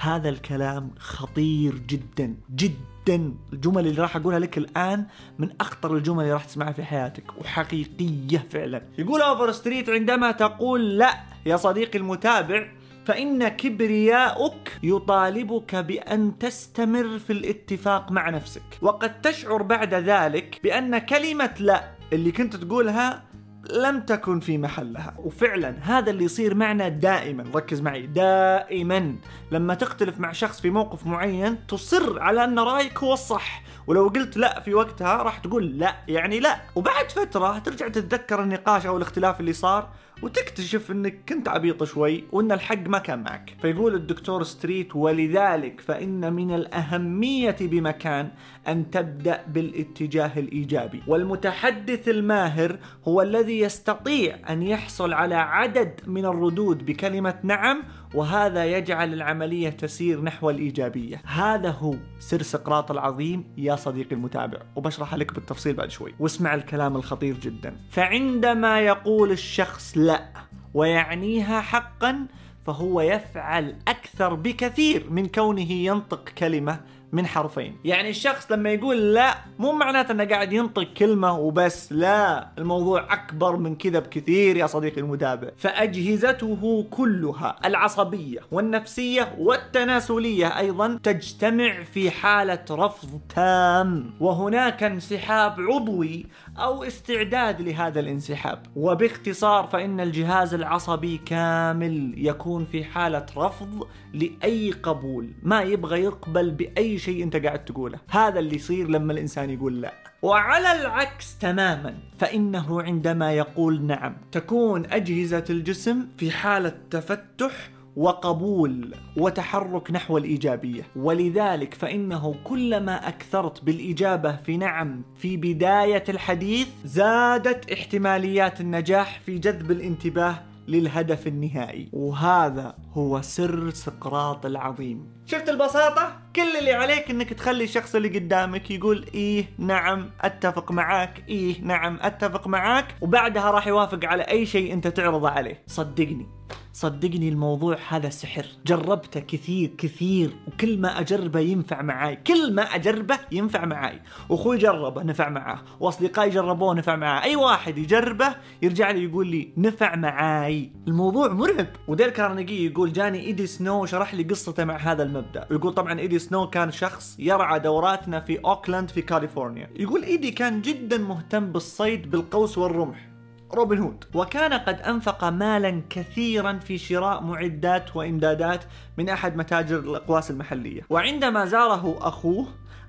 هذا 0.03 0.29
الكلام 0.29 0.91
خطير 0.99 1.79
جدا 1.79 2.35
جدا. 2.55 3.35
الجمل 3.53 3.87
اللي 3.87 4.03
راح 4.03 4.17
أقولها 4.17 4.39
لك 4.39 4.59
الآن 4.59 5.07
من 5.39 5.51
أخطر 5.61 5.97
الجمل 5.97 6.21
اللي 6.21 6.33
راح 6.33 6.45
تسمعها 6.45 6.73
في 6.73 6.83
حياتك 6.83 7.25
وحقيقية 7.39 8.47
فعلا. 8.51 8.83
يقول 8.99 9.23
أوفر 9.23 9.53
ستريت 9.53 9.91
عندما 9.91 10.31
تقول 10.31 10.99
لا 10.99 11.21
يا 11.47 11.57
صديقي 11.57 11.99
المتابع 11.99 12.67
فإن 13.07 13.49
كبرياؤك 13.49 14.79
يطالبك 14.83 15.75
بأن 15.75 16.39
تستمر 16.39 17.19
في 17.19 17.33
الاتفاق 17.33 18.13
مع 18.13 18.31
نفسك. 18.31 18.63
وقد 18.83 19.21
تشعر 19.21 19.63
بعد 19.63 19.95
ذلك 19.95 20.61
بأن 20.63 20.99
كلمة 20.99 21.55
لا 21.61 21.91
اللي 22.13 22.33
كنت 22.33 22.57
تقولها 22.57 23.23
لم 23.71 24.01
تكن 24.01 24.41
في 24.41 24.59
محلها. 24.59 25.15
وفعلا 25.19 25.75
هذا 25.81 26.11
اللي 26.11 26.25
يصير 26.25 26.55
معنا 26.55 26.89
دائما. 26.89 27.45
ركز 27.55 27.81
معي. 27.81 28.07
دائما 28.07 29.17
لما 29.51 29.75
تختلف 29.75 30.21
مع 30.21 30.33
شخص 30.33 30.61
في 30.61 30.71
موقف 30.71 31.07
معين 31.07 31.67
تصر 31.67 32.23
على 32.23 32.45
أن 32.45 32.59
رأيك 32.59 32.99
هو 32.99 33.13
الصح. 33.13 33.63
ولو 33.87 34.09
قلت 34.09 34.37
لا 34.37 34.61
في 34.61 34.75
وقتها 34.75 35.23
راح 35.23 35.39
تقول 35.39 35.79
لا 35.79 35.97
يعني 36.09 36.41
لا. 36.41 36.61
وبعد 36.75 37.11
فترة 37.11 37.59
ترجع 37.59 37.89
تتذكر 37.89 38.43
النقاش 38.43 38.87
أو 38.87 38.97
الاختلاف 38.97 39.41
اللي 39.41 39.53
صار 39.53 39.89
وتكتشف 40.23 40.91
إنك 40.91 41.19
كنت 41.29 41.49
عبيط 41.49 41.85
شوي 41.85 42.25
وإن 42.33 42.53
الحق 42.53 42.89
ما 42.89 42.99
كان 42.99 43.23
معك. 43.23 43.57
فيقول 43.63 43.95
الدكتور 43.95 44.43
ستريت 44.43 44.97
ولذلك 44.97 45.81
فإن 45.81 46.33
من 46.33 46.55
الأهمية 46.55 47.57
بمكان 47.61 48.31
أن 48.69 48.91
تبدأ 48.91 49.41
بالاتجاه 49.49 50.33
الإيجابي. 50.37 51.03
والمتحدث 51.07 52.09
الماهر 52.09 52.79
هو 53.09 53.23
الذي 53.23 53.61
يستطيع 53.61 54.39
أن 54.51 54.63
يحصل 54.63 55.13
على 55.13 55.35
عدد 55.35 56.01
من 56.07 56.25
الردود 56.25 56.87
بكلمة 56.87 57.35
نعم 57.43 57.83
وهذا 58.15 58.65
يجعل 58.65 59.13
العملية 59.13 59.69
تسير 59.71 60.23
نحو 60.23 60.51
الإيجابية. 60.51 61.23
هذا 61.27 61.71
هو 61.71 61.95
سر 62.19 62.43
سقراط 62.43 62.91
العظيم 62.91 63.45
يا 63.57 63.77
صديقي 63.77 64.15
المتابع 64.15 64.59
وبشرح 64.77 65.15
لك 65.15 65.35
بالتفصيل 65.35 65.75
بعد 65.75 65.91
شوي. 65.91 66.15
واسمع 66.19 66.55
الكلام 66.55 66.97
الخطير 66.97 67.35
جدا. 67.35 67.77
فعندما 67.91 68.81
يقول 68.81 69.31
الشخص 69.31 69.93
لا 69.97 70.29
ويعنيها 70.75 71.61
حقا 71.61 72.27
فهو 72.67 73.01
يفعل 73.01 73.77
أكثر 73.89 74.35
بكثير 74.35 75.11
من 75.11 75.27
كونه 75.27 75.73
ينطق 75.73 76.29
كلمة 76.29 76.81
من 77.13 77.27
حرفين. 77.27 77.77
يعني 77.85 78.11
الشخص 78.11 78.53
لما 78.53 78.71
يقول 78.71 79.15
لا 79.15 79.35
مو 79.59 79.73
معناته 79.73 80.13
إنه 80.13 80.25
قاعد 80.25 80.53
ينطق 80.53 80.83
كلمة 80.83 81.39
وبس 81.39 81.93
لا 81.93 82.49
الموضوع 82.59 83.13
أكبر 83.13 83.57
من 83.57 83.77
كذا 83.77 83.99
بكثير 83.99 84.57
يا 84.57 84.67
صديقي 84.67 85.01
المتابع. 85.01 85.49
فأجهزته 85.57 86.87
كلها 86.91 87.57
العصبية 87.65 88.41
والنفسية 88.53 89.35
والتناسلية 89.39 90.59
أيضا 90.59 90.99
تجتمع 91.03 91.83
في 91.83 92.11
حالة 92.11 92.65
رفض 92.71 93.21
تام. 93.35 94.15
وهناك 94.21 94.83
انسحاب 94.83 95.57
عضوي 95.61 96.27
أو 96.59 96.85
استعداد 96.85 97.61
لهذا 97.61 98.01
الانسحاب. 98.01 98.63
وباختصار 98.77 99.67
فإن 99.67 100.01
الجهاز 100.01 100.55
العصبي 100.55 101.21
كامل 101.27 102.15
يكون 102.17 102.65
في 102.65 102.85
حالة 102.85 103.27
رفض 103.37 103.87
لأي 104.15 104.71
قبول. 104.71 105.31
ما 105.43 105.63
يبغى 105.63 106.03
يقبل 106.03 106.51
بأي 106.51 106.99
شيء 107.03 107.23
أنت 107.23 107.37
قاعد 107.37 107.65
تقوله. 107.65 107.99
هذا 108.11 108.39
اللي 108.39 108.57
يصير 108.57 108.89
لما 108.89 109.13
الإنسان 109.13 109.51
يقول 109.51 109.81
لا. 109.81 109.93
وعلى 110.23 110.81
العكس 110.81 111.39
تماما 111.39 111.95
فإنه 112.19 112.83
عندما 112.83 113.33
يقول 113.33 113.83
نعم 113.83 114.17
تكون 114.33 114.87
أجهزة 114.87 115.45
الجسم 115.51 116.07
في 116.19 116.31
حالة 116.31 116.73
تفتح 116.91 117.71
وقبول 117.97 118.95
وتحرك 119.17 119.91
نحو 119.91 120.19
الإيجابية. 120.19 120.83
ولذلك 120.97 121.75
فإنه 121.75 122.35
كلما 122.45 123.09
أكثرت 123.09 123.65
بالإجابة 123.65 124.37
في 124.37 124.57
نعم 124.57 125.03
في 125.17 125.37
بداية 125.37 126.05
الحديث 126.09 126.69
زادت 126.85 127.73
احتماليات 127.73 128.61
النجاح 128.61 129.21
في 129.27 129.39
جذب 129.39 129.71
الانتباه 129.71 130.43
للهدف 130.69 131.27
النهائي. 131.27 131.89
وهذا 131.93 132.75
هو 132.95 133.23
سر 133.23 133.71
سقراط 133.71 134.47
العظيم. 134.47 135.07
شفت 135.27 135.49
البساطة؟ 135.49 136.19
كل 136.37 136.57
اللي 136.59 136.73
عليك 136.73 137.11
إنك 137.11 137.33
تخلي 137.33 137.65
الشخص 137.65 137.95
اللي 137.95 138.09
قدامك 138.09 138.71
يقول 138.71 139.07
إيه 139.15 139.47
نعم 139.59 140.11
أتفق 140.21 140.73
معاك 140.73 141.25
إيه 141.29 141.61
نعم 141.63 141.99
أتفق 142.03 142.47
معاك 142.47 142.95
وبعدها 143.01 143.51
راح 143.51 143.67
يوافق 143.67 144.05
على 144.05 144.23
أي 144.23 144.47
شيء 144.47 144.73
أنت 144.73 144.89
تعرضه 144.89 145.29
عليه. 145.29 145.63
صدقني 145.67 146.27
صدقني 146.73 147.29
الموضوع 147.29 147.77
هذا 147.89 148.09
سحر. 148.09 148.47
جربته 148.67 149.21
كثير 149.21 149.71
كثير 149.79 150.31
وكل 150.47 150.79
ما 150.79 151.01
أجربه 151.01 151.41
ينفع 151.41 151.83
معاي. 151.83 152.17
كل 152.17 152.55
ما 152.55 152.63
أجربه 152.63 153.19
ينفع 153.33 153.65
معاي. 153.65 154.01
وأخوي 154.29 154.59
جربه 154.59 155.03
نفع 155.03 155.29
معاه. 155.29 155.61
وأصدقائي 155.81 156.31
جربوه 156.31 156.75
نفع 156.75 156.97
معاه. 156.97 157.23
أي 157.23 157.37
واحد 157.37 157.79
يجربه 157.79 158.35
يرجع 158.63 158.91
لي 158.91 159.05
يقول 159.05 159.27
لي 159.27 159.53
نفع 159.57 159.97
معاي. 159.97 160.73
الموضوع 160.89 161.29
مرعب. 161.29 161.67
وديل 161.89 162.11
كارنيجي 162.11 162.67
يقول 162.67 162.82
يقول 162.83 162.93
جاني 162.93 163.19
إيدي 163.19 163.47
سنو 163.47 163.83
وشرح 163.83 164.15
لي 164.15 164.23
قصته 164.23 164.65
مع 164.65 164.77
هذا 164.77 165.03
المبدأ. 165.03 165.47
ويقول 165.51 165.75
طبعا 165.75 166.01
إيدي 166.01 166.19
سنو 166.19 166.51
كان 166.51 166.71
شخص 166.71 167.17
يرعى 167.19 167.59
دوراتنا 167.61 168.21
في 168.21 168.39
أوكلاند 168.39 168.91
في 168.91 169.03
كاليفورنيا. 169.03 169.71
يقول 169.77 170.03
إيدي 170.03 170.31
كان 170.31 170.61
جدا 170.61 170.99
مهتم 170.99 171.53
بالصيد 171.53 172.11
بالقوس 172.11 172.59
والرمح. 172.59 173.09
روبن 173.55 173.79
هود. 173.79 174.05
وكان 174.15 174.53
قد 174.53 174.81
أنفق 174.81 175.25
مالا 175.25 175.83
كثيرا 175.91 176.59
في 176.59 176.79
شراء 176.79 177.23
معدات 177.23 177.97
وإمدادات 177.97 178.65
من 178.99 179.09
أحد 179.09 179.37
متاجر 179.37 179.79
الأقواس 179.79 180.31
المحلية. 180.31 180.83
وعندما 180.91 181.45
زاره 181.45 181.99
أخوه 182.01 182.47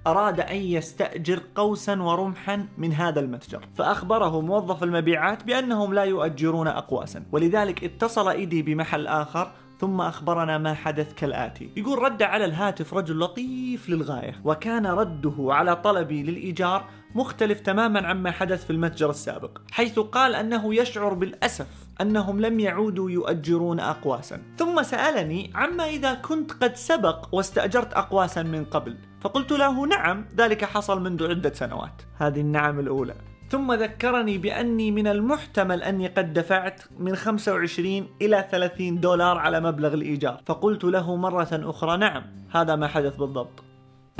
أراد 0.08 0.40
أن 0.40 0.56
يستأجر 0.56 1.42
قوسا 1.56 2.02
ورمحا 2.02 2.68
من 2.78 2.94
هذا 2.94 3.20
المتجر. 3.20 3.68
فأخبره 3.76 4.42
موظف 4.42 4.84
المبيعات 4.84 5.44
بأنهم 5.44 5.94
لا 5.94 6.04
يؤجرون 6.04 6.68
أقواسا. 6.68 7.24
ولذلك 7.32 7.84
اتصل 7.84 8.30
إيدي 8.30 8.62
بمحل 8.62 9.08
آخر 9.08 9.52
ثم 9.84 10.02
أخبرنا 10.02 10.58
ما 10.58 10.74
حدث 10.74 11.14
كالآتي. 11.14 11.70
يقول 11.78 12.00
رد 12.00 12.24
على 12.24 12.46
الهاتف 12.46 12.94
رجل 12.94 13.20
لطيف 13.20 13.90
للغاية 13.90 14.42
وكان 14.44 14.86
رده 14.86 15.34
على 15.40 15.76
طلبي 15.76 16.24
للإيجار 16.24 16.86
مختلف 17.16 17.60
تماما 17.60 18.08
عما 18.08 18.32
حدث 18.32 18.66
في 18.66 18.70
المتجر 18.70 19.10
السابق 19.10 19.58
حيث 19.72 20.00
قال 20.00 20.36
أنه 20.36 20.76
يشعر 20.76 21.14
بالأسف 21.14 21.68
أنهم 22.02 22.42
لم 22.42 22.60
يعودوا 22.60 23.12
يؤجرون 23.12 23.80
أقواسا. 23.80 24.42
ثم 24.58 24.84
سألني 24.84 25.52
عما 25.56 25.86
إذا 25.86 26.14
كنت 26.14 26.52
قد 26.52 26.76
سبق 26.76 27.36
واستأجرت 27.36 27.94
أقواسا 27.94 28.44
من 28.44 28.66
قبل 28.66 28.98
فقلت 29.22 29.52
له 29.52 29.88
نعم 29.88 30.26
ذلك 30.36 30.66
حصل 30.66 31.02
منذ 31.02 31.30
عدة 31.30 31.54
سنوات. 31.54 32.02
هذه 32.18 32.42
النعم 32.42 32.80
الأولى. 32.80 33.16
ثم 33.54 33.74
ذكرني 33.74 34.38
بأني 34.38 34.92
من 34.92 35.08
المحتمل 35.08 35.84
أني 35.84 36.08
قد 36.08 36.34
دفعت 36.34 36.82
من 37.00 37.16
25 37.16 38.08
إلى 38.22 38.48
30 38.52 39.00
دولار 39.00 39.38
على 39.38 39.60
مبلغ 39.60 39.94
الإيجار. 39.94 40.42
فقلت 40.46 40.84
له 40.84 41.16
مرة 41.16 41.50
أخرى 41.52 41.98
نعم 41.98 42.24
هذا 42.52 42.76
ما 42.76 42.88
حدث 42.88 43.16
بالضبط. 43.16 43.64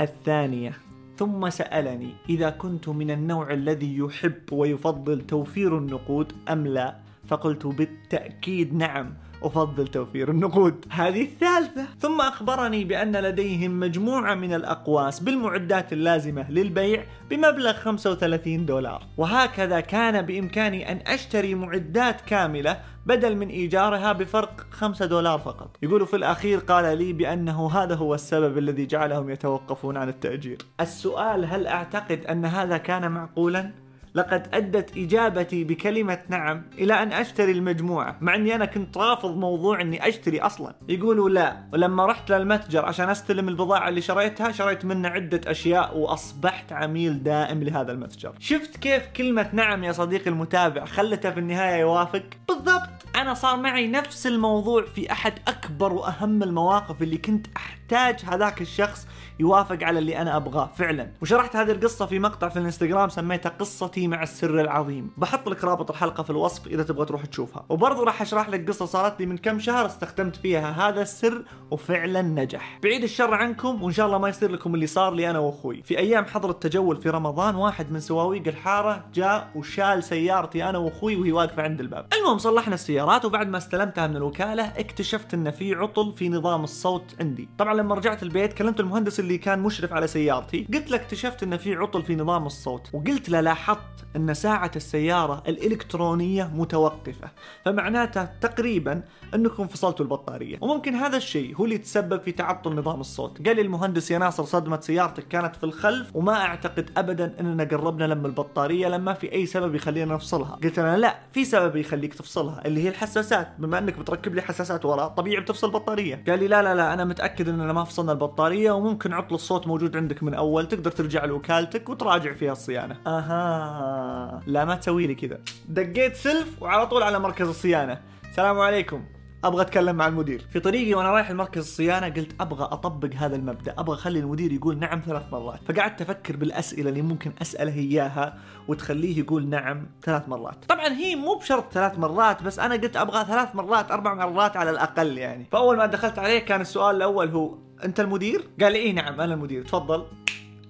الثانية 0.00 0.72
ثم 1.16 1.50
سألني 1.50 2.10
إذا 2.28 2.50
كنت 2.50 2.88
من 2.88 3.10
النوع 3.10 3.52
الذي 3.52 3.98
يحب 3.98 4.52
ويفضل 4.52 5.20
توفير 5.20 5.78
النقود 5.78 6.32
أم 6.48 6.66
لا؟ 6.66 6.96
فقلت 7.26 7.66
بالتأكيد 7.66 8.74
نعم. 8.74 9.14
أفضل 9.46 9.88
توفير 9.88 10.30
النقود. 10.30 10.84
هذه 10.90 11.22
الثالثة. 11.22 11.86
ثم 11.98 12.20
أخبرني 12.20 12.84
بأن 12.84 13.16
لديهم 13.16 13.80
مجموعة 13.80 14.34
من 14.34 14.54
الأقواس 14.54 15.20
بالمعدات 15.20 15.92
اللازمة 15.92 16.50
للبيع 16.50 17.04
بمبلغ 17.30 17.72
35 17.72 18.66
دولار. 18.66 19.02
وهكذا 19.16 19.80
كان 19.80 20.22
بإمكاني 20.22 20.92
أن 20.92 21.00
أشتري 21.06 21.54
معدات 21.54 22.20
كاملة 22.20 22.80
بدل 23.06 23.36
من 23.36 23.48
إيجارها 23.48 24.12
بفرق 24.12 24.66
5 24.70 25.06
دولار 25.06 25.38
فقط. 25.38 25.76
يقول 25.82 26.06
في 26.06 26.16
الأخير 26.16 26.58
قال 26.58 26.98
لي 26.98 27.12
بأنه 27.12 27.70
هذا 27.70 27.94
هو 27.94 28.14
السبب 28.14 28.58
الذي 28.58 28.86
جعلهم 28.86 29.30
يتوقفون 29.30 29.96
عن 29.96 30.08
التأجير. 30.08 30.58
السؤال 30.80 31.44
هل 31.44 31.66
أعتقد 31.66 32.24
أن 32.26 32.44
هذا 32.44 32.76
كان 32.76 33.10
معقولا؟ 33.10 33.83
لقد 34.14 34.48
أدت 34.52 34.96
إجابتي 34.96 35.64
بكلمة 35.64 36.18
نعم 36.28 36.62
إلى 36.78 37.02
أن 37.02 37.12
أشتري 37.12 37.52
المجموعة 37.52 38.16
مع 38.20 38.34
أني 38.34 38.54
أنا 38.54 38.64
كنت 38.64 38.98
رافض 38.98 39.36
موضوع 39.36 39.80
أني 39.80 40.08
أشتري 40.08 40.40
أصلا. 40.40 40.74
يقولوا 40.88 41.30
لا 41.30 41.56
ولما 41.72 42.06
رحت 42.06 42.32
للمتجر 42.32 42.84
عشان 42.84 43.10
أستلم 43.10 43.48
البضاعة 43.48 43.88
اللي 43.88 44.00
شريتها 44.00 44.52
شريت 44.52 44.84
منه 44.84 45.08
عدة 45.08 45.40
أشياء 45.46 45.98
وأصبحت 45.98 46.72
عميل 46.72 47.22
دائم 47.22 47.62
لهذا 47.62 47.92
المتجر. 47.92 48.32
شفت 48.38 48.76
كيف 48.76 49.06
كلمة 49.16 49.50
نعم 49.52 49.84
يا 49.84 49.92
صديقي 49.92 50.30
المتابع 50.30 50.84
خلته 50.84 51.30
في 51.30 51.40
النهاية 51.40 51.80
يوافق؟ 51.80 52.22
بالضبط. 52.48 53.03
أنا 53.16 53.34
صار 53.34 53.56
معي 53.56 53.86
نفس 53.86 54.26
الموضوع 54.26 54.82
في 54.82 55.12
أحد 55.12 55.32
أكبر 55.48 55.92
وأهم 55.92 56.42
المواقف 56.42 57.02
اللي 57.02 57.16
كنت 57.16 57.46
أحتاج 57.56 58.24
هذاك 58.24 58.60
الشخص 58.60 59.06
يوافق 59.40 59.78
على 59.82 59.98
اللي 59.98 60.18
أنا 60.18 60.36
أبغاه 60.36 60.70
فعلا. 60.76 61.10
وشرحت 61.22 61.56
هذه 61.56 61.70
القصة 61.70 62.06
في 62.06 62.18
مقطع 62.18 62.48
في 62.48 62.58
الإنستغرام 62.58 63.08
سميتها 63.08 63.48
قصتي 63.50 64.08
مع 64.08 64.22
السر 64.22 64.60
العظيم. 64.60 65.10
بحط 65.16 65.48
لك 65.48 65.64
رابط 65.64 65.90
الحلقة 65.90 66.22
في 66.22 66.30
الوصف 66.30 66.66
إذا 66.66 66.82
تبغى 66.82 67.06
تروح 67.06 67.26
تشوفها. 67.26 67.64
وبرضه 67.68 68.04
راح 68.04 68.22
أشرح 68.22 68.48
لك 68.48 68.68
قصة 68.68 68.86
صارت 68.86 69.20
لي 69.20 69.26
من 69.26 69.38
كم 69.38 69.58
شهر 69.58 69.86
استخدمت 69.86 70.36
فيها 70.36 70.70
هذا 70.88 71.02
السر 71.02 71.44
وفعلا 71.70 72.22
نجح. 72.22 72.78
بعيد 72.82 73.02
الشر 73.02 73.34
عنكم 73.34 73.82
وإن 73.82 73.92
شاء 73.92 74.06
الله 74.06 74.18
ما 74.18 74.28
يصير 74.28 74.50
لكم 74.50 74.74
اللي 74.74 74.86
صار 74.86 75.14
لي 75.14 75.30
أنا 75.30 75.38
وأخوي. 75.38 75.82
في 75.82 75.98
أيام 75.98 76.24
حظر 76.24 76.50
التجول 76.50 76.96
في 76.96 77.10
رمضان 77.10 77.54
واحد 77.54 77.92
من 77.92 78.00
سواويق 78.00 78.48
الحارة 78.48 79.04
جاء 79.14 79.50
وشال 79.54 80.04
سيارتي 80.04 80.64
أنا 80.64 80.78
وأخوي 80.78 81.16
وهي 81.16 81.32
واقفة 81.32 81.62
عند 81.62 81.80
الباب. 81.80 82.06
المهم 82.18 82.38
صلحنا 82.38 82.74
السيارات 83.04 83.24
وبعد 83.24 83.48
ما 83.48 83.58
استلمتها 83.58 84.06
من 84.06 84.16
الوكالة 84.16 84.62
اكتشفت 84.62 85.34
إن 85.34 85.50
في 85.50 85.74
عطل 85.74 86.12
في 86.16 86.28
نظام 86.28 86.64
الصوت 86.64 87.14
عندي. 87.20 87.48
طبعا 87.58 87.74
لما 87.74 87.94
رجعت 87.94 88.22
البيت 88.22 88.52
كلمت 88.52 88.80
المهندس 88.80 89.20
اللي 89.20 89.38
كان 89.38 89.60
مشرف 89.60 89.92
على 89.92 90.06
سيارتي. 90.06 90.66
قلت 90.74 90.90
له 90.90 90.96
اكتشفت 90.96 91.42
إن 91.42 91.56
في 91.56 91.74
عطل 91.74 92.02
في 92.02 92.16
نظام 92.16 92.46
الصوت 92.46 92.90
وقلت 92.92 93.28
له 93.28 93.40
لاحظت 93.40 93.80
إن 94.16 94.34
ساعة 94.34 94.70
السيارة 94.76 95.42
الإلكترونية 95.48 96.50
متوقفة. 96.54 97.28
فمعناتها 97.64 98.34
تقريبا 98.40 99.02
إنكم 99.34 99.66
فصلتوا 99.66 100.04
البطارية. 100.04 100.58
وممكن 100.60 100.94
هذا 100.94 101.16
الشيء 101.16 101.56
هو 101.56 101.64
اللي 101.64 101.78
تسبب 101.78 102.20
في 102.20 102.32
تعطل 102.32 102.74
نظام 102.74 103.00
الصوت. 103.00 103.46
قال 103.46 103.56
لي 103.56 103.62
المهندس 103.62 104.10
يا 104.10 104.18
ناصر 104.18 104.44
صدمة 104.44 104.80
سيارتك 104.80 105.28
كانت 105.28 105.56
في 105.56 105.64
الخلف 105.64 106.10
وما 106.16 106.32
أعتقد 106.32 106.90
ابدا 106.96 107.34
إننا 107.40 107.64
قربنا 107.64 108.04
لما 108.04 108.26
البطارية 108.26 108.88
لما 108.88 109.12
في 109.12 109.32
أي 109.32 109.46
سبب 109.46 109.74
يخلينا 109.74 110.14
نفصلها. 110.14 110.58
قلت 110.64 110.80
له 110.80 110.96
لا 110.96 111.18
في 111.32 111.44
سبب 111.44 111.76
يخليك 111.76 112.14
تفصلها 112.14 112.62
اللي 112.66 112.84
هي 112.84 112.88
الحساسات 112.94 113.48
بما 113.58 113.78
إنك 113.78 113.98
بتركب 113.98 114.34
لي 114.34 114.42
حساسات 114.42 114.84
ورا 114.84 115.08
طبيعي 115.08 115.40
بتفصل 115.40 115.66
البطارية. 115.66 116.24
قال 116.28 116.38
لي 116.38 116.48
لا 116.48 116.62
لا 116.62 116.74
لا 116.74 116.92
أنا 116.94 117.04
متأكد 117.04 117.48
اننا 117.48 117.72
ما 117.72 117.84
فصلنا 117.84 118.12
البطارية 118.12 118.70
وممكن 118.70 119.12
عطل 119.12 119.34
الصوت 119.34 119.66
موجود 119.66 119.96
عندك 119.96 120.22
من 120.22 120.34
أول 120.34 120.68
تقدر 120.68 120.90
ترجع 120.90 121.24
لوكالتك 121.24 121.88
وتراجع 121.88 122.32
فيها 122.32 122.52
الصيانة. 122.52 122.96
أها 123.06 124.40
لا 124.46 124.64
ما 124.64 124.74
تسوي 124.74 125.06
لي 125.06 125.14
كذا. 125.14 125.38
دقيت 125.68 126.16
سلف 126.16 126.62
وعلى 126.62 126.86
طول 126.86 127.02
على 127.02 127.18
مركز 127.18 127.48
الصيانة. 127.48 128.00
السلام 128.30 128.60
عليكم. 128.60 129.04
أبغى 129.44 129.62
أتكلم 129.62 129.96
مع 129.96 130.06
المدير. 130.06 130.46
في 130.52 130.60
طريقي 130.60 130.94
وأنا 130.94 131.10
رايح 131.10 131.30
لمركز 131.30 131.62
الصيانة 131.62 132.08
قلت 132.08 132.40
أبغى 132.40 132.64
أطبق 132.64 133.14
هذا 133.16 133.36
المبدأ 133.36 133.74
أبغى 133.78 133.94
أخلي 133.94 134.18
المدير 134.18 134.52
يقول 134.52 134.78
نعم 134.78 135.00
ثلاث 135.06 135.22
مرات. 135.32 135.60
فقعدت 135.68 136.02
أفكر 136.02 136.36
بالأسئلة 136.36 136.88
اللي 136.90 137.02
ممكن 137.02 137.32
أسأله 137.42 137.74
إياها 137.74 138.38
وتخليه 138.68 139.18
يقول 139.18 139.48
نعم 139.48 139.86
ثلاث 140.02 140.28
مرات. 140.28 140.64
طبعا 140.68 140.88
هي 140.88 141.16
مو 141.16 141.34
بشرط 141.34 141.72
ثلاث 141.72 141.98
مرات 141.98 142.42
بس 142.42 142.58
أنا 142.58 142.74
قلت 142.74 142.96
أبغى 142.96 143.24
ثلاث 143.24 143.54
مرات 143.54 143.90
أربع 143.90 144.14
مرات 144.14 144.56
على 144.56 144.70
الأقل 144.70 145.18
يعني. 145.18 145.44
فأول 145.52 145.76
ما 145.76 145.86
دخلت 145.86 146.18
عليه 146.18 146.38
كان 146.38 146.60
السؤال 146.60 146.96
الأول 146.96 147.28
هو 147.28 147.58
أنت 147.84 148.00
المدير؟ 148.00 148.44
قال 148.60 148.72
لي 148.72 148.78
إي 148.78 148.92
نعم 148.92 149.20
أنا 149.20 149.34
المدير. 149.34 149.64
تفضل. 149.64 150.04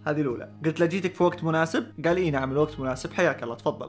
هذه 0.06 0.20
الأولى. 0.20 0.48
قلت 0.64 0.80
له 0.80 0.86
جيتك 0.86 1.14
في 1.14 1.22
وقت 1.22 1.44
مناسب؟ 1.44 1.86
قال 2.04 2.16
إي 2.16 2.30
نعم 2.30 2.52
الوقت 2.52 2.80
مناسب. 2.80 3.12
حياك 3.12 3.42
الله 3.42 3.54
تفضل. 3.54 3.88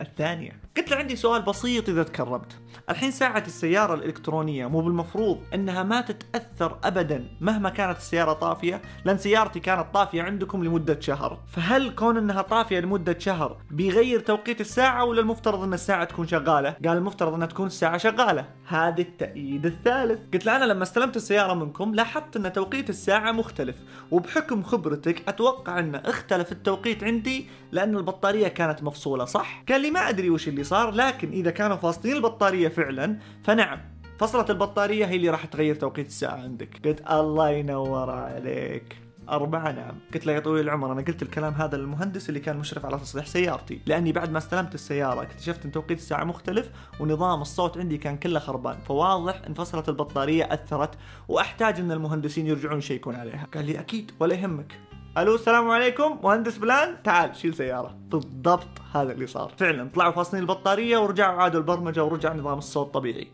الثانية. 0.00 0.60
قلت 0.78 0.90
له 0.90 0.96
عندي 0.96 1.16
سؤال 1.16 1.42
بسيط 1.42 1.88
إذا 1.88 2.02
تكرمت. 2.02 2.52
الحين 2.90 3.10
ساعة 3.10 3.42
السيارة 3.46 3.94
الإلكترونية 3.94 4.66
مو 4.66 4.80
بالمفروض 4.80 5.40
أنها 5.54 5.82
ما 5.82 6.00
تتأثر 6.00 6.78
أبدا 6.84 7.28
مهما 7.40 7.70
كانت 7.70 7.98
السيارة 7.98 8.32
طافية 8.32 8.82
لأن 9.04 9.18
سيارتي 9.18 9.60
كانت 9.60 9.86
طافية 9.94 10.22
عندكم 10.22 10.64
لمدة 10.64 11.00
شهر. 11.00 11.38
فهل 11.46 11.94
كون 11.94 12.16
أنها 12.16 12.42
طافية 12.42 12.80
لمدة 12.80 13.18
شهر 13.18 13.56
بيغير 13.70 14.20
توقيت 14.20 14.60
الساعة 14.60 15.04
ولا 15.04 15.20
المفترض 15.20 15.62
أن 15.62 15.74
الساعة 15.74 16.04
تكون 16.04 16.26
شغالة؟ 16.26 16.70
قال 16.70 16.96
المفترض 16.96 17.34
أنها 17.34 17.46
تكون 17.46 17.66
الساعة 17.66 17.98
شغالة. 17.98 18.44
هذا 18.66 19.00
التأييد 19.00 19.66
الثالث. 19.66 20.20
قلت 20.34 20.46
له 20.46 20.56
أنا 20.56 20.64
لما 20.64 20.82
استلمت 20.82 21.16
السيارة 21.16 21.54
منكم 21.54 21.94
لاحظت 21.94 22.36
أن 22.36 22.52
توقيت 22.52 22.90
الساعة 22.90 23.32
مختلف 23.32 23.76
وبحكم 24.10 24.62
خبرتك 24.62 25.28
أتوقع 25.28 25.78
أن 25.78 25.94
اختلف 25.94 26.52
التوقيت 26.52 27.04
عندي 27.04 27.46
لأن 27.72 27.96
البطارية 27.96 28.48
كانت 28.48 28.82
مفصولة 28.82 29.24
صح؟ 29.24 29.64
قال 29.68 29.80
لي 29.80 29.90
ما 29.90 30.08
أدري 30.08 30.30
وش 30.30 30.48
اللي 30.48 30.64
صار 30.68 30.90
لكن 30.90 31.32
إذا 31.32 31.50
كانوا 31.50 31.76
فاصلين 31.76 32.16
البطارية 32.16 32.68
فعلا 32.68 33.18
فنعم 33.44 33.80
فصلت 34.18 34.50
البطارية 34.50 35.06
هي 35.06 35.16
اللي 35.16 35.30
راح 35.30 35.44
تغير 35.44 35.74
توقيت 35.74 36.06
الساعة 36.06 36.36
عندك. 36.36 36.86
قلت 36.86 37.10
الله 37.10 37.50
ينور 37.50 38.10
عليك. 38.10 38.96
أربعة 39.28 39.72
نعم. 39.72 39.94
قلت 40.14 40.26
له 40.26 40.32
يا 40.32 40.40
طويل 40.40 40.64
العمر 40.64 40.92
أنا 40.92 41.02
قلت 41.02 41.22
الكلام 41.22 41.54
هذا 41.54 41.76
للمهندس 41.76 42.28
اللي 42.28 42.40
كان 42.40 42.56
مشرف 42.56 42.86
على 42.86 42.98
تصليح 42.98 43.26
سيارتي 43.26 43.80
لأني 43.86 44.12
بعد 44.12 44.30
ما 44.30 44.38
استلمت 44.38 44.74
السيارة 44.74 45.22
اكتشفت 45.22 45.64
أن 45.64 45.72
توقيت 45.72 45.98
الساعة 45.98 46.24
مختلف 46.24 46.70
ونظام 47.00 47.42
الصوت 47.42 47.78
عندي 47.78 47.98
كان 47.98 48.16
كله 48.16 48.38
خربان. 48.38 48.78
فواضح 48.88 49.42
أن 49.46 49.54
فصلت 49.54 49.88
البطارية 49.88 50.44
أثرت 50.44 50.94
وأحتاج 51.28 51.80
أن 51.80 51.92
المهندسين 51.92 52.46
يرجعون 52.46 52.78
يشيكون 52.78 53.14
عليها. 53.14 53.46
قال 53.54 53.64
لي 53.64 53.80
أكيد 53.80 54.10
ولا 54.20 54.34
يهمك. 54.34 54.87
ألو 55.18 55.34
السلام 55.34 55.70
عليكم. 55.70 56.18
مهندس 56.22 56.58
بلان 56.58 57.02
تعال 57.02 57.36
شيل 57.36 57.54
سيارة. 57.54 57.98
بالضبط 58.08 58.68
هذا 58.94 59.12
اللي 59.12 59.26
صار. 59.26 59.52
فعلا 59.56 59.90
طلعوا 59.94 60.12
فاصلين 60.12 60.42
البطارية 60.42 60.98
ورجعوا 60.98 61.42
عادوا 61.42 61.60
البرمجة 61.60 62.04
ورجع 62.04 62.34
نظام 62.34 62.58
الصوت 62.58 62.94
طبيعي. 62.94 63.28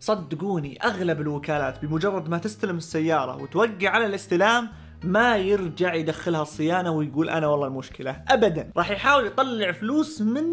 صدقوني 0.00 0.78
أغلب 0.84 1.20
الوكالات 1.20 1.84
بمجرد 1.84 2.28
ما 2.28 2.38
تستلم 2.38 2.76
السيارة 2.76 3.42
وتوقع 3.42 3.88
على 3.88 4.06
الاستلام 4.06 4.68
ما 5.04 5.36
يرجع 5.36 5.94
يدخلها 5.94 6.42
الصيانة 6.42 6.90
ويقول 6.90 7.30
أنا 7.30 7.46
والله 7.46 7.66
المشكلة. 7.66 8.22
أبدا. 8.28 8.70
راح 8.76 8.90
يحاول 8.90 9.26
يطلع 9.26 9.72
فلوس 9.72 10.20
من 10.20 10.44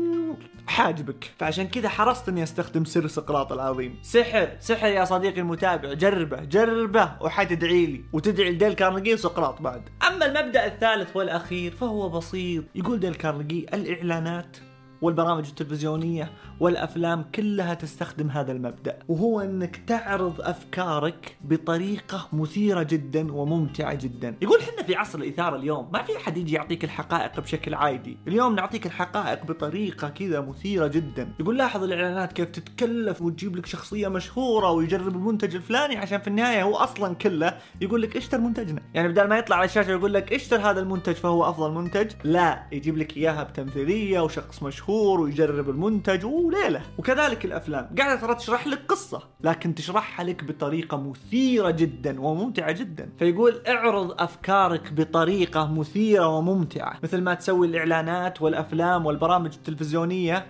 حاجبك. 0.67 1.31
فعشان 1.37 1.67
كذا 1.67 1.89
حرصت 1.89 2.29
إني 2.29 2.43
أستخدم 2.43 2.85
سر 2.85 3.07
سقراط 3.07 3.51
العظيم. 3.51 3.99
سحر. 4.01 4.49
سحر 4.59 4.87
يا 4.87 5.05
صديقي 5.05 5.41
المتابع. 5.41 5.93
جربه. 5.93 6.39
جربه 6.39 7.11
وحتدعي 7.21 7.85
لي. 7.85 8.03
وتدعي 8.13 8.51
لديل 8.51 8.73
كارنيجي 8.73 9.13
وسقراط 9.13 9.61
بعد. 9.61 9.81
أما 10.07 10.25
المبدأ 10.25 10.65
الثالث 10.65 11.15
والأخير 11.15 11.71
فهو 11.71 12.09
بسيط. 12.09 12.63
يقول 12.75 12.99
ديل 12.99 13.15
كارنيجي 13.15 13.65
الإعلانات 13.73 14.57
والبرامج 15.01 15.47
التلفزيونية 15.47 16.31
والأفلام 16.59 17.25
كلها 17.35 17.73
تستخدم 17.73 18.29
هذا 18.29 18.51
المبدأ 18.51 18.99
وهو 19.07 19.41
أنك 19.41 19.81
تعرض 19.87 20.41
أفكارك 20.41 21.37
بطريقة 21.41 22.27
مثيرة 22.33 22.83
جدا 22.83 23.33
وممتعة 23.33 23.93
جدا. 23.93 24.35
يقول 24.41 24.61
حنا 24.61 24.83
في 24.83 24.95
عصر 24.95 25.19
الإثارة 25.19 25.55
اليوم 25.55 25.89
ما 25.93 26.03
في 26.03 26.17
أحد 26.17 26.37
يجي 26.37 26.55
يعطيك 26.55 26.83
الحقائق 26.83 27.39
بشكل 27.39 27.73
عادي. 27.73 28.17
اليوم 28.27 28.55
نعطيك 28.55 28.85
الحقائق 28.85 29.45
بطريقة 29.45 30.09
كذا 30.09 30.41
مثيرة 30.41 30.87
جدا. 30.87 31.33
يقول 31.39 31.57
لاحظ 31.57 31.83
الإعلانات 31.83 32.33
كيف 32.33 32.49
تتكلف 32.49 33.21
وتجيب 33.21 33.55
لك 33.55 33.65
شخصية 33.65 34.07
مشهورة 34.07 34.71
ويجرب 34.71 35.15
المنتج 35.15 35.55
الفلاني 35.55 35.97
عشان 35.97 36.19
في 36.19 36.27
النهاية 36.27 36.63
هو 36.63 36.75
أصلا 36.75 37.15
كله 37.15 37.57
يقول 37.81 38.01
لك 38.01 38.17
اشتر 38.17 38.37
منتجنا. 38.37 38.81
يعني 38.93 39.07
بدل 39.07 39.27
ما 39.27 39.37
يطلع 39.37 39.55
على 39.55 39.65
الشاشة 39.65 39.89
ويقول 39.89 40.13
لك 40.13 40.33
اشتر 40.33 40.57
هذا 40.57 40.79
المنتج 40.79 41.13
فهو 41.13 41.49
أفضل 41.49 41.71
منتج 41.71 42.11
لا 42.23 42.63
يجيب 42.71 42.97
لك 42.97 43.17
إياها 43.17 43.43
بتمثيلية 43.43 44.19
وشخص 44.19 44.63
مشهور 44.63 44.88
مشهور 44.89 45.21
ويجرب 45.21 45.69
المنتج 45.69 46.25
وليلة. 46.25 46.81
وكذلك 46.97 47.45
الأفلام. 47.45 47.89
قاعدة 47.97 48.21
ترى 48.21 48.35
تشرح 48.35 48.67
لك 48.67 48.79
قصة 48.87 49.21
لكن 49.41 49.75
تشرحها 49.75 50.25
لك 50.25 50.43
بطريقة 50.43 50.97
مثيرة 50.97 51.71
جدا 51.71 52.21
وممتعة 52.21 52.71
جدا. 52.71 53.09
فيقول 53.19 53.61
اعرض 53.67 54.21
أفكارك 54.21 54.93
بطريقة 54.93 55.73
مثيرة 55.73 56.27
وممتعة. 56.27 56.99
مثل 57.03 57.21
ما 57.21 57.33
تسوي 57.33 57.67
الإعلانات 57.67 58.41
والأفلام 58.41 59.05
والبرامج 59.05 59.53
التلفزيونية 59.53 60.45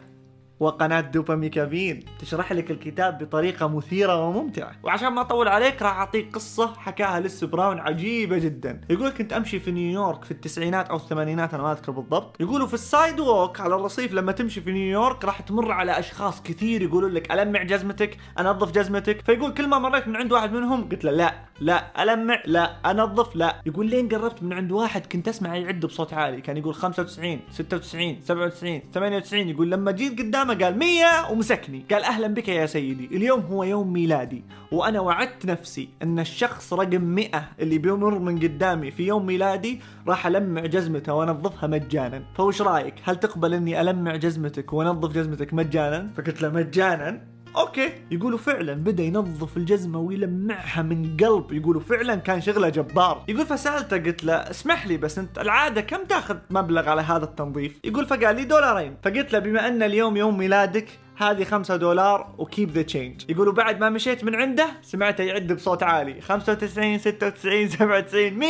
وقناة 0.60 1.02
دوباميكافين 1.02 2.00
تشرح 2.20 2.52
لك 2.52 2.72
الكتاب 2.72 3.18
بطريقة 3.24 3.68
مثيرة 3.68 4.28
وممتعة. 4.28 4.72
وعشان 4.84 5.08
ما 5.08 5.22
أطول 5.22 5.48
عليك 5.48 5.82
راح 5.82 5.98
أعطيك 5.98 6.36
قصة 6.36 6.74
حكاها 6.78 7.20
لس 7.20 7.44
براون 7.44 7.80
عجيبة 7.80 8.38
جدا. 8.38 8.82
يقول 8.90 9.10
كنت 9.10 9.34
أمشي 9.34 9.60
في 9.60 9.72
نيويورك 9.72 10.24
في 10.24 10.32
التسعينات 10.32 10.90
أو 10.90 10.96
الثمانينات 10.96 11.54
أنا 11.54 11.64
ما 11.64 11.72
أذكر 11.72 11.92
بالضبط. 11.92 12.42
يقولوا 12.42 12.68
في 12.68 12.74
ال 12.74 13.20
sidewalk 13.20 13.60
على 13.60 13.76
الرصيف 13.76 14.14
لما 14.14 14.32
تمشي 14.32 14.62
في 14.62 14.72
نيويورك 14.72 15.26
راح 15.26 15.42
تمر 15.42 15.72
على 15.72 16.00
أشخاص 16.00 16.44
كثير 16.44 16.82
يقولون 16.82 17.12
لك 17.12 17.32
ألمع 17.32 17.64
جزمتك 17.64 18.18
أنظف 18.40 18.72
جزمتك. 18.72 19.22
فيقول 19.22 19.54
كل 19.54 19.68
ما 19.68 19.80
مريت 19.80 20.08
من 20.08 20.16
عند 20.16 20.32
واحد 20.32 20.54
منهم 20.54 20.90
قلت 20.90 21.04
له 21.04 21.12
لا 21.12 21.34
لا 21.62 22.04
ألمع 22.04 22.42
لا 22.46 22.92
أنظف 22.92 23.36
لا. 23.36 23.56
يقول 23.66 23.90
لين 23.90 24.10
قربت 24.10 24.44
من 24.44 24.54
عند 24.54 24.72
واحد 24.72 25.06
كنت 25.06 25.28
أسمع 25.28 25.56
يعد 25.56 25.86
بصوت 25.86 26.14
عالي. 26.14 26.42
كان 26.42 26.58
يقول 26.58 26.74
95 26.76 27.40
96 27.52 28.22
97 28.22 28.82
98 28.94 29.50
يقول 29.50 29.72
لما 29.72 29.92
جيت 29.92 30.20
قدام 30.20 30.49
قدامه 30.50 30.66
قال 30.66 30.80
مية 30.80 31.32
ومسكني. 31.32 31.86
قال 31.92 32.04
أهلا 32.04 32.28
بك 32.28 32.48
يا 32.50 32.66
سيدي. 32.66 33.06
اليوم 33.06 33.40
هو 33.40 33.64
يوم 33.64 33.94
ميلادي 33.94 34.44
وأنا 34.72 35.00
وعدت 35.00 35.46
نفسي 35.46 35.90
أن 36.04 36.20
الشخص 36.20 36.74
رقم 36.74 37.02
مئة 37.02 37.50
اللي 37.60 37.78
بيمر 37.78 38.20
من 38.20 38.40
قدامي 38.40 38.92
في 38.92 39.08
يوم 39.08 39.26
ميلادي 39.26 39.82
راح 40.08 40.28
ألمع 40.28 40.66
جزمته 40.66 41.14
وأنظفها 41.14 41.68
مجانا. 41.68 42.24
فوش 42.36 42.62
رأيك؟ 42.62 42.94
هل 43.04 43.16
تقبل 43.16 43.54
أني 43.54 43.82
ألمع 43.82 44.16
جزمتك 44.16 44.74
وأنظف 44.74 45.12
جزمتك 45.12 45.54
مجانا؟ 45.54 46.10
فقلت 46.18 46.42
له 46.42 46.50
مجانا. 46.50 47.22
أوكي 47.56 47.92
يقولوا 48.12 48.38
فعلا 48.38 48.74
بدأ 48.74 49.04
ينظف 49.04 49.58
الجزمة 49.58 50.00
ويلمعها 50.00 50.82
من 50.82 51.18
قلب. 51.18 51.52
يقولوا 51.52 51.82
فعلا 51.82 52.16
كان 52.16 52.42
شغله 52.42 52.70
جبار. 52.70 53.24
يقول 53.28 53.46
فسألته 53.46 53.98
قلت 53.98 54.24
له 54.24 54.34
اسمح 54.34 54.88
لي 54.88 54.98
بس 54.98 55.20
انت 55.20 55.40
العادة 55.40 55.82
كم 55.82 56.06
تاخذ 56.06 56.38
مبلغ 56.50 56.90
على 56.90 57.02
هذا 57.02 57.24
التنظيف؟ 57.24 57.80
يقول 57.84 58.06
فقال 58.06 58.36
لي 58.36 58.44
دولارين. 58.44 58.96
فقلت 59.04 59.34
له 59.34 59.40
بما 59.40 59.68
أن 59.68 59.84
اليوم 59.84 60.18
يوم 60.18 60.38
ميلادك 60.38 60.88
هذه 61.18 61.44
خمسة 61.44 61.76
دولار 61.76 62.36
و 62.38 62.45
keep 62.45 62.72
the 62.72 62.82
change. 62.82 63.22
يقولوا 63.30 63.54
بعد 63.54 63.80
ما 63.80 63.90
مشيت 63.90 64.24
من 64.24 64.36
عنده 64.36 64.68
سمعته 64.82 65.24
يعد 65.24 65.54
بصوت 65.54 65.84
عالي. 65.84 66.22
95 66.22 66.98
96 66.98 67.70
97 67.70 68.34
100 68.34 68.50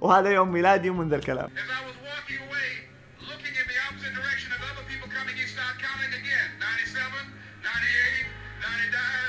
وهذا 0.00 0.30
يوم 0.30 0.52
ميلادي 0.52 0.90
ومن 0.90 1.08
ذا 1.08 1.16
الكلام. 1.16 1.48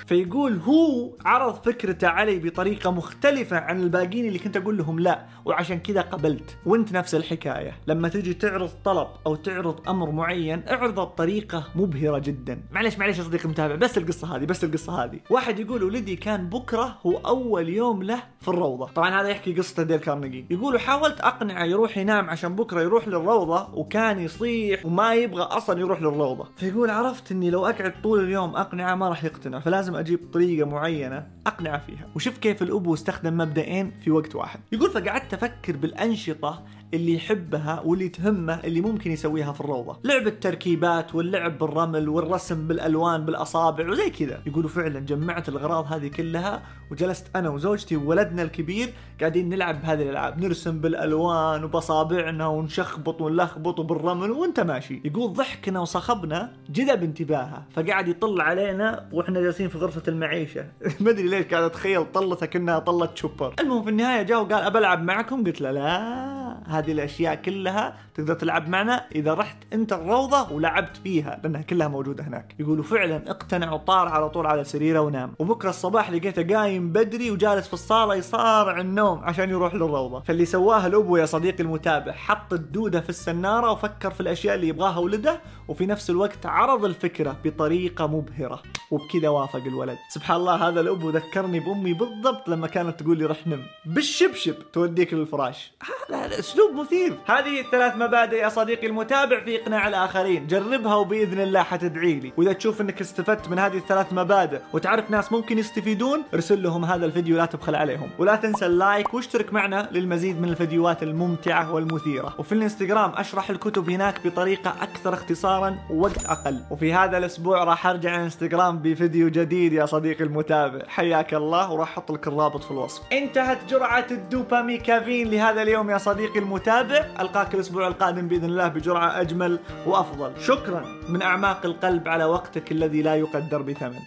فيقول 0.09 0.57
هو 0.57 1.09
عرض 1.25 1.53
فكرته 1.53 2.07
علي 2.07 2.39
بطريقة 2.39 2.91
مختلفة 2.91 3.57
عن 3.57 3.83
الباقيين 3.83 4.25
اللي 4.25 4.39
كنت 4.39 4.57
أقول 4.57 4.77
لهم 4.77 4.99
لا 4.99 5.25
وعشان 5.45 5.79
كذا 5.79 6.01
قبلت. 6.01 6.57
وأنت 6.65 6.93
نفس 6.93 7.15
الحكاية. 7.15 7.75
لما 7.87 8.09
تجي 8.09 8.33
تعرض 8.33 8.69
طلب 8.85 9.07
أو 9.27 9.35
تعرض 9.35 9.89
أمر 9.89 10.11
معين 10.11 10.63
اعرضه 10.67 11.03
بطريقة 11.03 11.63
مبهرة 11.75 12.19
جدا. 12.19 12.61
معلش 12.71 12.97
معلش 12.97 13.17
يا 13.17 13.23
صديقي 13.23 13.45
المتابع 13.45 13.75
بس 13.75 13.97
القصة 13.97 14.35
هذه 14.35 14.45
بس 14.45 14.63
القصة 14.63 15.03
هذه. 15.03 15.19
واحد 15.29 15.59
يقول 15.59 15.83
ولدي 15.83 16.15
كان 16.15 16.49
بكرة 16.49 16.97
هو 17.05 17.17
أول 17.17 17.69
يوم 17.69 18.03
له 18.03 18.23
في 18.41 18.47
الروضة. 18.47 18.85
طبعا 18.85 19.21
هذا 19.21 19.27
يحكي 19.27 19.53
قصة 19.53 19.83
ديل 19.83 19.97
كارنيجي. 19.97 20.45
يقولوا 20.49 20.79
حاولت 20.79 21.21
أقنعه 21.21 21.65
يروح 21.65 21.97
ينام 21.97 22.29
عشان 22.29 22.55
بكرة 22.55 22.81
يروح 22.81 23.07
للروضة 23.07 23.67
وكان 23.73 24.19
يصيح 24.19 24.85
وما 24.85 25.13
يبغى 25.13 25.43
أصلا 25.43 25.79
يروح 25.79 26.01
للروضة. 26.01 26.47
فيقول 26.57 26.89
عرفت 26.89 27.31
إني 27.31 27.49
لو 27.49 27.65
أقعد 27.65 27.93
طول 28.03 28.23
اليوم 28.23 28.55
أقنعه 28.55 28.95
ما 28.95 29.09
راح 29.09 29.23
يقتنع 29.23 29.59
فلازم 29.59 29.98
أجيب 29.99 30.19
طريقة 30.33 30.69
معينة 30.69 31.27
أقنعه 31.47 31.85
فيها. 31.85 32.07
وشوف 32.15 32.37
كيف 32.37 32.61
الأبو 32.61 32.93
استخدم 32.93 33.37
مبدئين 33.37 33.91
في 34.03 34.11
وقت 34.11 34.35
واحد. 34.35 34.59
يقول 34.71 34.91
فقعدت 34.91 35.33
أفكر 35.33 35.77
بالأنشطة 35.77 36.63
اللي 36.93 37.15
يحبها 37.15 37.81
واللي 37.85 38.09
تهمه 38.09 38.53
اللي 38.63 38.81
ممكن 38.81 39.11
يسويها 39.11 39.53
في 39.53 39.61
الروضة. 39.61 39.97
لعب 40.03 40.27
التركيبات 40.27 41.15
واللعب 41.15 41.57
بالرمل 41.57 42.09
والرسم 42.09 42.67
بالألوان 42.67 43.25
بالأصابع 43.25 43.89
وزي 43.89 44.09
كذا. 44.09 44.41
يقولوا 44.45 44.69
فعلا 44.69 44.99
جمعت 44.99 45.49
الأغراض 45.49 45.93
هذه 45.93 46.07
كلها 46.07 46.61
وجلست 46.91 47.27
أنا 47.35 47.49
وزوجتي 47.49 47.95
وولدنا 47.95 48.41
الكبير 48.41 48.89
قاعدين 49.19 49.49
نلعب 49.49 49.81
بهذه 49.81 50.01
الألعاب. 50.01 50.43
نرسم 50.43 50.79
بالألوان 50.79 51.63
وباصابعنا 51.63 52.47
ونشخبط 52.47 53.21
ونلخبط 53.21 53.81
بالرمل 53.81 54.31
وانت 54.31 54.59
ماشي. 54.59 55.01
يقول 55.05 55.33
ضحكنا 55.33 55.79
وصخبنا 55.79 56.53
جذب 56.69 57.03
انتباهه. 57.03 57.65
فقعد 57.75 58.07
يطل 58.07 58.41
علينا 58.41 59.09
وإحنا 59.13 59.41
جالسين 59.41 59.69
في 59.69 59.77
غرفة 59.77 60.03
المعيشة. 60.07 60.65
ما 61.01 61.09
أدري 61.09 61.27
ليش 61.27 61.45
قاعد 61.45 61.63
أتخيل 61.63 62.05
طلته 62.11 62.45
كأنها 62.45 62.79
طله 62.79 63.09
شوبر. 63.15 63.53
المهم 63.59 63.83
في 63.83 63.89
النهاية 63.89 64.21
جاء 64.21 64.41
وقال 64.41 64.63
أبى 64.63 64.77
ألعب 64.77 65.03
معكم؟ 65.03 65.43
قلت 65.43 65.61
له 65.61 65.71
لا. 65.71 66.48
هذه 66.67 66.91
الأشياء 66.91 67.35
كلها 67.35 67.97
تقدر 68.15 68.33
تلعب 68.33 68.69
معنا 68.69 69.05
إذا 69.15 69.33
رحت 69.33 69.57
أنت 69.73 69.93
الروضة 69.93 70.51
ولعبت 70.51 70.97
فيها 70.97 71.39
لأنها 71.43 71.61
كلها 71.61 71.87
موجودة 71.87 72.23
هناك. 72.23 72.55
يقولوا 72.59 72.83
فعلا 72.83 73.31
اقتنع 73.31 73.71
وطار 73.71 74.07
على 74.07 74.29
طول 74.29 74.45
على 74.45 74.63
سريره 74.63 74.99
ونام. 74.99 75.33
وبكرة 75.39 75.69
الصباح 75.69 76.11
لقيته 76.11 76.55
قايم 76.55 76.91
بدري 76.91 77.31
وجالس 77.31 77.67
في 77.67 77.73
الصالة 77.73 78.15
يصارع 78.15 78.79
النوم 78.79 79.19
عشان 79.19 79.49
يروح 79.49 79.73
للروضة. 79.73 80.19
فاللي 80.19 80.45
سواه 80.45 80.87
الأبو 80.87 81.17
يا 81.17 81.25
صديقي 81.25 81.63
المتابع 81.63 82.11
حط 82.11 82.53
الدودة 82.53 83.01
في 83.01 83.09
السنارة 83.09 83.71
وفكر 83.71 84.11
في 84.11 84.19
الأشياء 84.19 84.55
اللي 84.55 84.67
يبغاها 84.67 84.99
ولده 84.99 85.41
وفي 85.67 85.85
نفس 85.85 86.09
الوقت 86.09 86.45
عرض 86.45 86.85
الفكرة 86.85 87.37
بطريقة 87.43 88.07
مبهرة. 88.07 88.63
وبكذا 88.91 89.29
وافق 89.29 89.63
الولد. 89.65 89.97
سبحان 90.09 90.37
الله 90.37 90.67
هذا 90.67 90.81
الأبو 90.81 91.09
ذكرني 91.09 91.59
بأمي 91.59 91.93
بالضبط 91.93 92.49
لما 92.49 92.67
كانت 92.67 92.99
تقول 92.99 93.17
لي 93.17 93.25
رح 93.25 93.47
نم. 93.47 93.63
بالشبشب 93.85 94.55
توديك 94.73 95.13
للفراش. 95.13 95.71
هذا 95.83 96.39
أسلوب 96.49 96.75
مثير. 96.75 97.13
هذه 97.25 97.59
الثلاث 97.59 97.95
مبادئ 97.95 98.37
يا 98.37 98.49
صديقي 98.49 98.87
المتابع 98.87 99.39
في 99.39 99.61
إقناع 99.61 99.87
الآخرين. 99.87 100.47
جربها 100.47 100.95
وبإذن 100.95 101.39
الله 101.39 101.63
حتدعي 101.63 102.13
لي. 102.13 102.33
وإذا 102.37 102.53
تشوف 102.53 102.81
إنك 102.81 103.01
استفدت 103.01 103.49
من 103.49 103.59
هذه 103.59 103.77
الثلاث 103.77 104.13
مبادئ 104.13 104.59
وتعرف 104.73 105.11
ناس 105.11 105.31
ممكن 105.31 105.57
يستفيدون 105.57 106.23
ارسل 106.33 106.63
لهم 106.63 106.85
هذا 106.85 107.05
الفيديو 107.05 107.37
لا 107.37 107.45
تبخل 107.45 107.75
عليهم. 107.75 108.09
ولا 108.19 108.35
تنسى 108.35 108.65
اللايك 108.65 109.13
واشترك 109.13 109.53
معنا 109.53 109.89
للمزيد 109.91 110.41
من 110.41 110.49
الفيديوهات 110.49 111.03
الممتعة 111.03 111.73
والمثيرة. 111.73 112.35
وفي 112.37 112.51
الإنستغرام 112.51 113.11
أشرح 113.15 113.49
الكتب 113.49 113.89
هناك 113.89 114.27
بطريقة 114.27 114.73
أكثر 114.81 115.13
اختصارا 115.13 115.77
ووقت 115.89 116.25
أقل. 116.25 116.59
وفي 116.71 116.93
هذا 116.93 117.17
الأسبوع 117.17 117.63
راح 117.63 117.87
أرجع 117.87 118.15
الانستغرام 118.15 118.79
بفيديو 118.79 119.29
جديد 119.29 119.73
يا 119.73 119.85
صديقي 119.85 120.23
المتابع. 120.23 120.81
حياك 120.87 121.33
الله 121.33 121.71
وراح 121.71 121.89
أحط 121.89 122.11
لك 122.11 122.27
الرابط 122.27 122.63
في 122.63 122.71
الوصف. 122.71 123.01
انتهت 123.13 123.57
جرعة 123.69 124.05
الدوباميكافين 124.11 125.31
لهذا 125.31 125.61
اليوم 125.61 125.89
يا 125.89 125.97
صديقي 125.97 126.38
المتابع 126.39 127.05
ألقاك 127.19 127.55
الأسبوع 127.55 127.87
القادم 127.87 128.27
بإذن 128.27 128.45
الله 128.45 128.67
بجرعة 128.67 129.21
أجمل 129.21 129.59
وأفضل. 129.85 130.41
شكرا. 130.41 130.85
من 131.09 131.21
أعماق 131.21 131.65
القلب 131.65 132.07
على 132.07 132.25
وقتك 132.25 132.71
الذي 132.71 133.01
لا 133.01 133.15
يقدر 133.15 133.61
بثمن. 133.61 133.99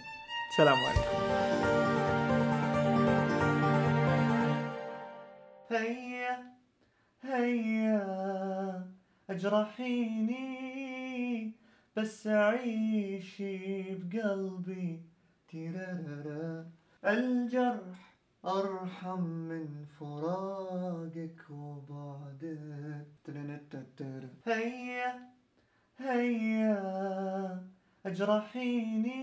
سلام 0.57 0.77
عليكم. 0.77 1.23
هيا 5.71 6.43
هيا 7.23 8.03
أجرحيني 9.29 10.53
بس 11.95 12.27
عيشي 12.27 13.95
بقلبي. 13.95 15.03
تيرارارا. 15.49 16.65
الجرح 17.05 18.12
أرحم 18.45 19.21
من 19.21 19.85
فراقك 19.99 21.49
وبعدك 21.49 23.07
هيا 24.45 25.29
هيا 25.97 27.67
أجرحيني 28.05 29.13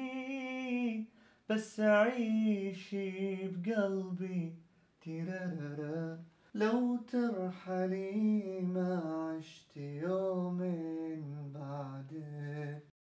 بس 1.50 1.80
عيشي 1.80 3.48
بقلبي. 3.48 4.54
تيرارارا. 5.00 6.24
لو 6.54 6.96
ترحلي 6.96 8.60
ما 8.60 8.96
عشت 9.38 9.76
يوم 9.76 10.58
بعدك 11.54 12.89